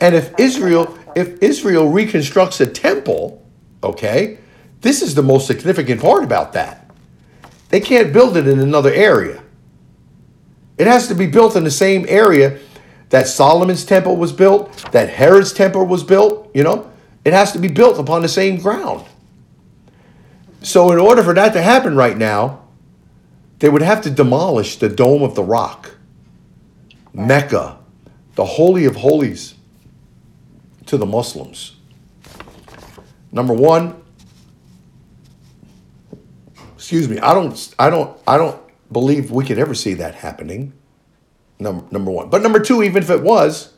[0.00, 3.46] And if Israel, if Israel reconstructs a temple,
[3.82, 4.38] okay,
[4.80, 6.90] this is the most significant part about that.
[7.68, 9.42] They can't build it in another area.
[10.78, 12.58] It has to be built in the same area
[13.10, 16.90] that Solomon's temple was built, that Herod's temple was built, you know?
[17.24, 19.04] It has to be built upon the same ground.
[20.62, 22.64] So, in order for that to happen right now,
[23.58, 25.96] they would have to demolish the Dome of the Rock,
[27.12, 27.78] Mecca,
[28.34, 29.54] the Holy of Holies
[30.86, 31.76] to the Muslims.
[33.32, 34.02] Number one,
[36.74, 38.60] excuse me, I don't, I don't, I don't
[38.90, 40.72] believe we could ever see that happening.
[41.58, 42.28] Number, number one.
[42.30, 43.72] But number two, even if it was,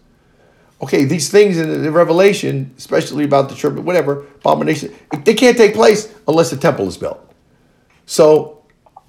[0.82, 4.94] okay, these things in the Revelation, especially about the church, whatever, abomination,
[5.24, 7.24] they can't take place unless the temple is built.
[8.06, 8.64] So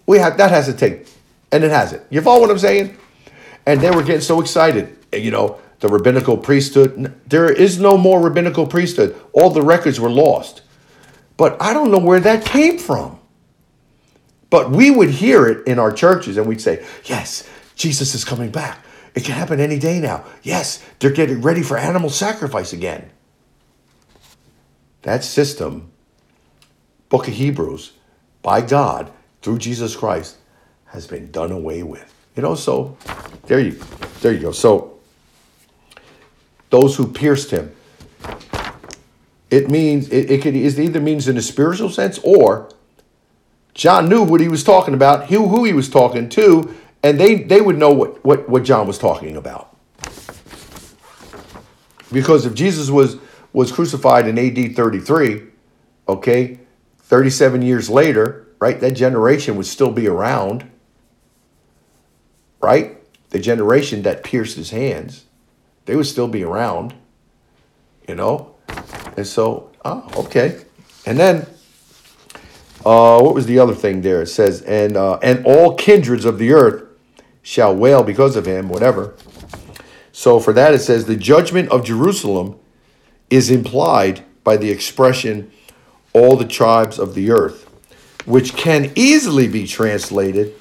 [0.05, 1.07] we have that has to take,
[1.51, 2.05] and it has it.
[2.09, 2.97] You follow what I'm saying?
[3.65, 7.13] And they were getting so excited, you know, the rabbinical priesthood.
[7.27, 9.19] There is no more rabbinical priesthood.
[9.33, 10.61] All the records were lost.
[11.37, 13.18] But I don't know where that came from.
[14.49, 18.49] But we would hear it in our churches and we'd say, Yes, Jesus is coming
[18.49, 18.83] back.
[19.15, 20.25] It can happen any day now.
[20.43, 23.09] Yes, they're getting ready for animal sacrifice again.
[25.03, 25.91] That system,
[27.09, 27.93] Book of Hebrews,
[28.41, 30.37] by God, through Jesus Christ,
[30.85, 32.13] has been done away with.
[32.35, 32.97] You know, so
[33.47, 33.79] there you
[34.21, 34.51] there you go.
[34.51, 34.99] So
[36.69, 37.75] those who pierced him.
[39.49, 42.69] It means it, it could it either means in a spiritual sense or
[43.73, 47.35] John knew what he was talking about, who, who he was talking to, and they,
[47.35, 49.75] they would know what, what, what John was talking about.
[52.11, 53.17] Because if Jesus was,
[53.53, 55.43] was crucified in AD 33,
[56.07, 56.59] okay,
[56.99, 60.69] 37 years later, right, that generation would still be around,
[62.61, 62.97] right?
[63.29, 65.25] The generation that pierced his hands,
[65.85, 66.93] they would still be around,
[68.07, 68.55] you know?
[69.15, 70.61] And so, oh, okay.
[71.05, 71.47] And then
[72.85, 74.21] uh, what was the other thing there?
[74.21, 76.83] It says, and uh, and all kindreds of the earth
[77.41, 79.15] shall wail because of him, whatever.
[80.11, 82.59] So for that it says the judgment of Jerusalem
[83.29, 85.51] is implied by the expression
[86.13, 87.69] all the tribes of the earth,
[88.25, 90.55] which can easily be translated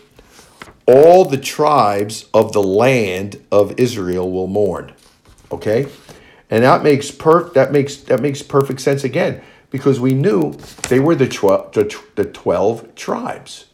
[0.86, 4.92] all the tribes of the land of Israel will mourn.
[5.52, 5.86] Okay?
[6.50, 10.52] And that makes per that makes that makes perfect sense again because we knew
[10.88, 13.66] they were the, tw- the, the 12 tribes.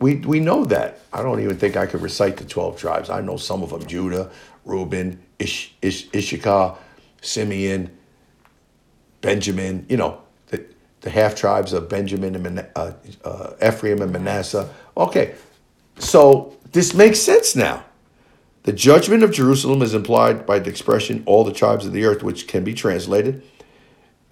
[0.00, 1.00] We, we know that.
[1.12, 3.10] I don't even think I could recite the 12 tribes.
[3.10, 4.30] I know some of them Judah,
[4.64, 6.76] Reuben, Ish, Ish, Issachar,
[7.22, 7.96] Simeon,
[9.20, 10.64] Benjamin, you know, the,
[11.02, 12.92] the half tribes of Benjamin and uh,
[13.24, 14.70] uh, Ephraim and Manasseh.
[14.96, 15.34] Okay,
[15.98, 17.84] So this makes sense now.
[18.64, 22.22] The judgment of Jerusalem is implied by the expression all the tribes of the earth,
[22.22, 23.42] which can be translated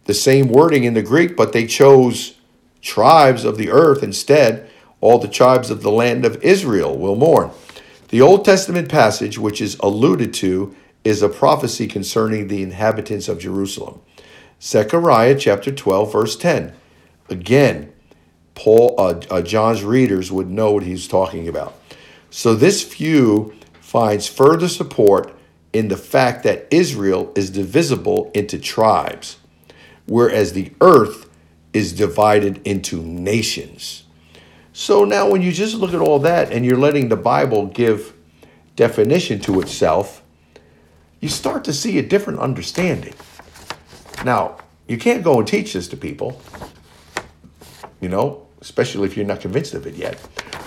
[0.08, 2.38] the same wording in the Greek, but they chose
[2.80, 4.66] tribes of the earth instead.
[5.02, 7.50] All the tribes of the land of Israel will mourn.
[8.08, 13.38] The Old Testament passage, which is alluded to, is a prophecy concerning the inhabitants of
[13.38, 14.00] Jerusalem.
[14.62, 16.72] Zechariah chapter 12, verse 10.
[17.28, 17.92] Again,
[18.54, 21.78] Paul, uh, uh, John's readers would know what he's talking about.
[22.30, 25.38] So this view finds further support
[25.74, 29.36] in the fact that Israel is divisible into tribes,
[30.08, 31.28] whereas the earth
[31.72, 34.04] is divided into nations.
[34.72, 38.14] So now, when you just look at all that and you're letting the Bible give
[38.76, 40.22] definition to itself,
[41.20, 43.14] you start to see a different understanding.
[44.24, 46.40] Now, you can't go and teach this to people,
[48.00, 50.18] you know, especially if you're not convinced of it yet.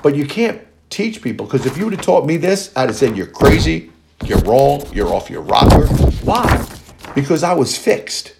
[0.03, 2.95] But you can't teach people because if you would have taught me this, I'd have
[2.95, 3.91] said, You're crazy,
[4.25, 5.87] you're wrong, you're off your rocker.
[6.23, 6.67] Why?
[7.15, 8.35] Because I was fixed.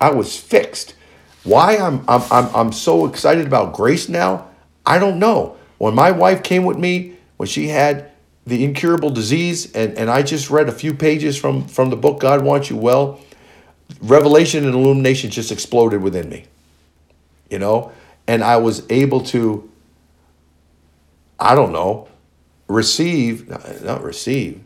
[0.00, 0.94] I was fixed.
[1.44, 4.48] Why I'm, I'm, I'm, I'm so excited about grace now,
[4.86, 5.56] I don't know.
[5.78, 8.10] When my wife came with me, when she had
[8.46, 12.20] the incurable disease, and, and I just read a few pages from, from the book
[12.20, 13.20] God Wants You Well,
[14.00, 16.46] revelation and illumination just exploded within me.
[17.50, 17.92] You know?
[18.26, 19.70] And I was able to,
[21.38, 22.08] I don't know,
[22.68, 23.48] receive,
[23.82, 24.62] not receive,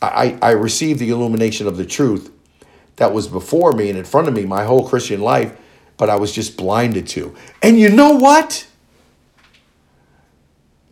[0.00, 2.31] I, I received the illumination of the truth
[3.02, 5.58] that was before me and in front of me my whole Christian life,
[5.96, 7.34] but I was just blinded to.
[7.60, 8.64] And you know what?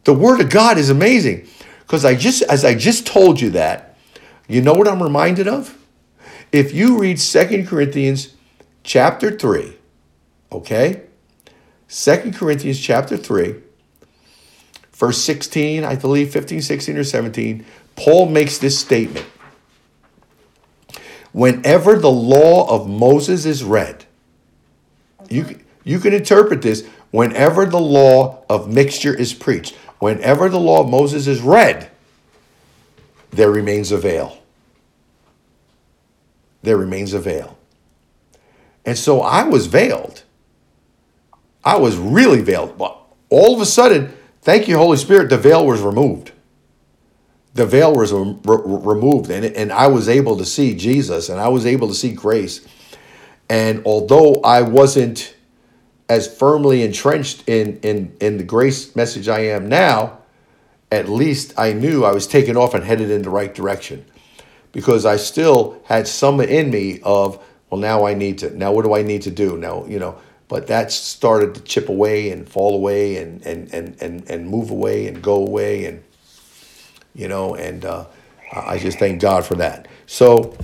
[0.03, 1.47] The Word of God is amazing.
[1.79, 3.97] Because I just, as I just told you that,
[4.49, 5.79] you know what I'm reminded of?
[6.51, 8.35] If you read Second Corinthians
[8.83, 9.77] chapter 3,
[10.51, 11.03] okay?
[11.87, 13.55] Second Corinthians chapter 3,
[14.95, 19.27] verse 16, I believe 15, 16, or 17, Paul makes this statement.
[21.33, 24.05] Whenever the law of Moses is read,
[25.29, 29.75] you, you can interpret this whenever the law of mixture is preached.
[29.99, 31.91] Whenever the law of Moses is read,
[33.31, 34.39] there remains a veil.
[36.63, 37.57] There remains a veil.
[38.85, 40.25] And so I was veiled.
[41.65, 42.81] I was really veiled.
[43.29, 44.13] All of a sudden,
[44.43, 46.33] thank you, Holy Spirit, the veil was removed.
[47.55, 51.49] The veil was re- removed, and, and I was able to see Jesus and I
[51.49, 52.67] was able to see grace.
[53.49, 55.35] And although I wasn't
[56.09, 60.19] as firmly entrenched in in in the grace message I am now,
[60.93, 64.05] at least I knew I was taking off and headed in the right direction.
[64.73, 68.85] Because I still had some in me of, well, now I need to, now what
[68.85, 69.57] do I need to do?
[69.57, 73.97] Now, you know, but that started to chip away and fall away and and and
[74.01, 76.03] and, and move away and go away and
[77.15, 78.07] you know, and uh,
[78.53, 79.89] I just thank God for that.
[80.07, 80.57] So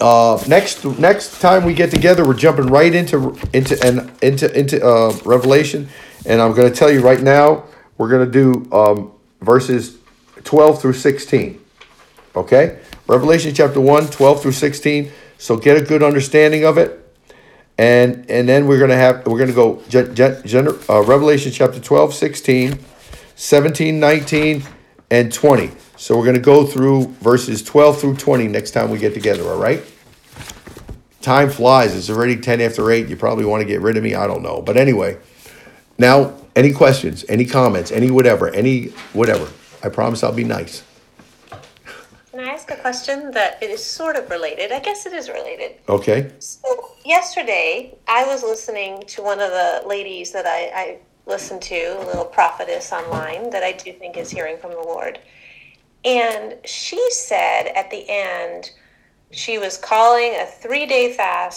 [0.00, 4.84] uh, next next time we get together, we're jumping right into into and into into
[4.84, 5.88] uh, Revelation,
[6.26, 7.64] and I'm going to tell you right now,
[7.96, 9.98] we're going to do um, verses
[10.44, 11.60] 12 through 16.
[12.36, 15.10] Okay, Revelation chapter 1, 12 through 16.
[15.38, 17.14] So get a good understanding of it,
[17.76, 21.52] and and then we're going to have we're going to go gen, gen, uh, Revelation
[21.52, 22.78] chapter 12, 16,
[23.36, 24.62] 17, 19,
[25.10, 25.70] and 20.
[25.96, 29.42] So we're going to go through verses 12 through 20 next time we get together,
[29.44, 29.82] all right?
[31.20, 31.96] Time flies.
[31.96, 33.08] It's already 10 after 8.
[33.08, 34.14] You probably want to get rid of me.
[34.14, 34.62] I don't know.
[34.62, 35.18] But anyway,
[35.98, 39.48] now, any questions, any comments, any whatever, any whatever.
[39.82, 40.84] I promise I'll be nice.
[42.30, 44.70] Can I ask a question that it is sort of related?
[44.70, 45.72] I guess it is related.
[45.88, 46.30] Okay.
[46.38, 50.98] So, yesterday, I was listening to one of the ladies that I, I
[51.28, 55.20] listen to, a little prophetess online that I do think is hearing from the Lord.
[56.04, 58.70] And she said at the end,
[59.30, 61.38] she was calling a three day fast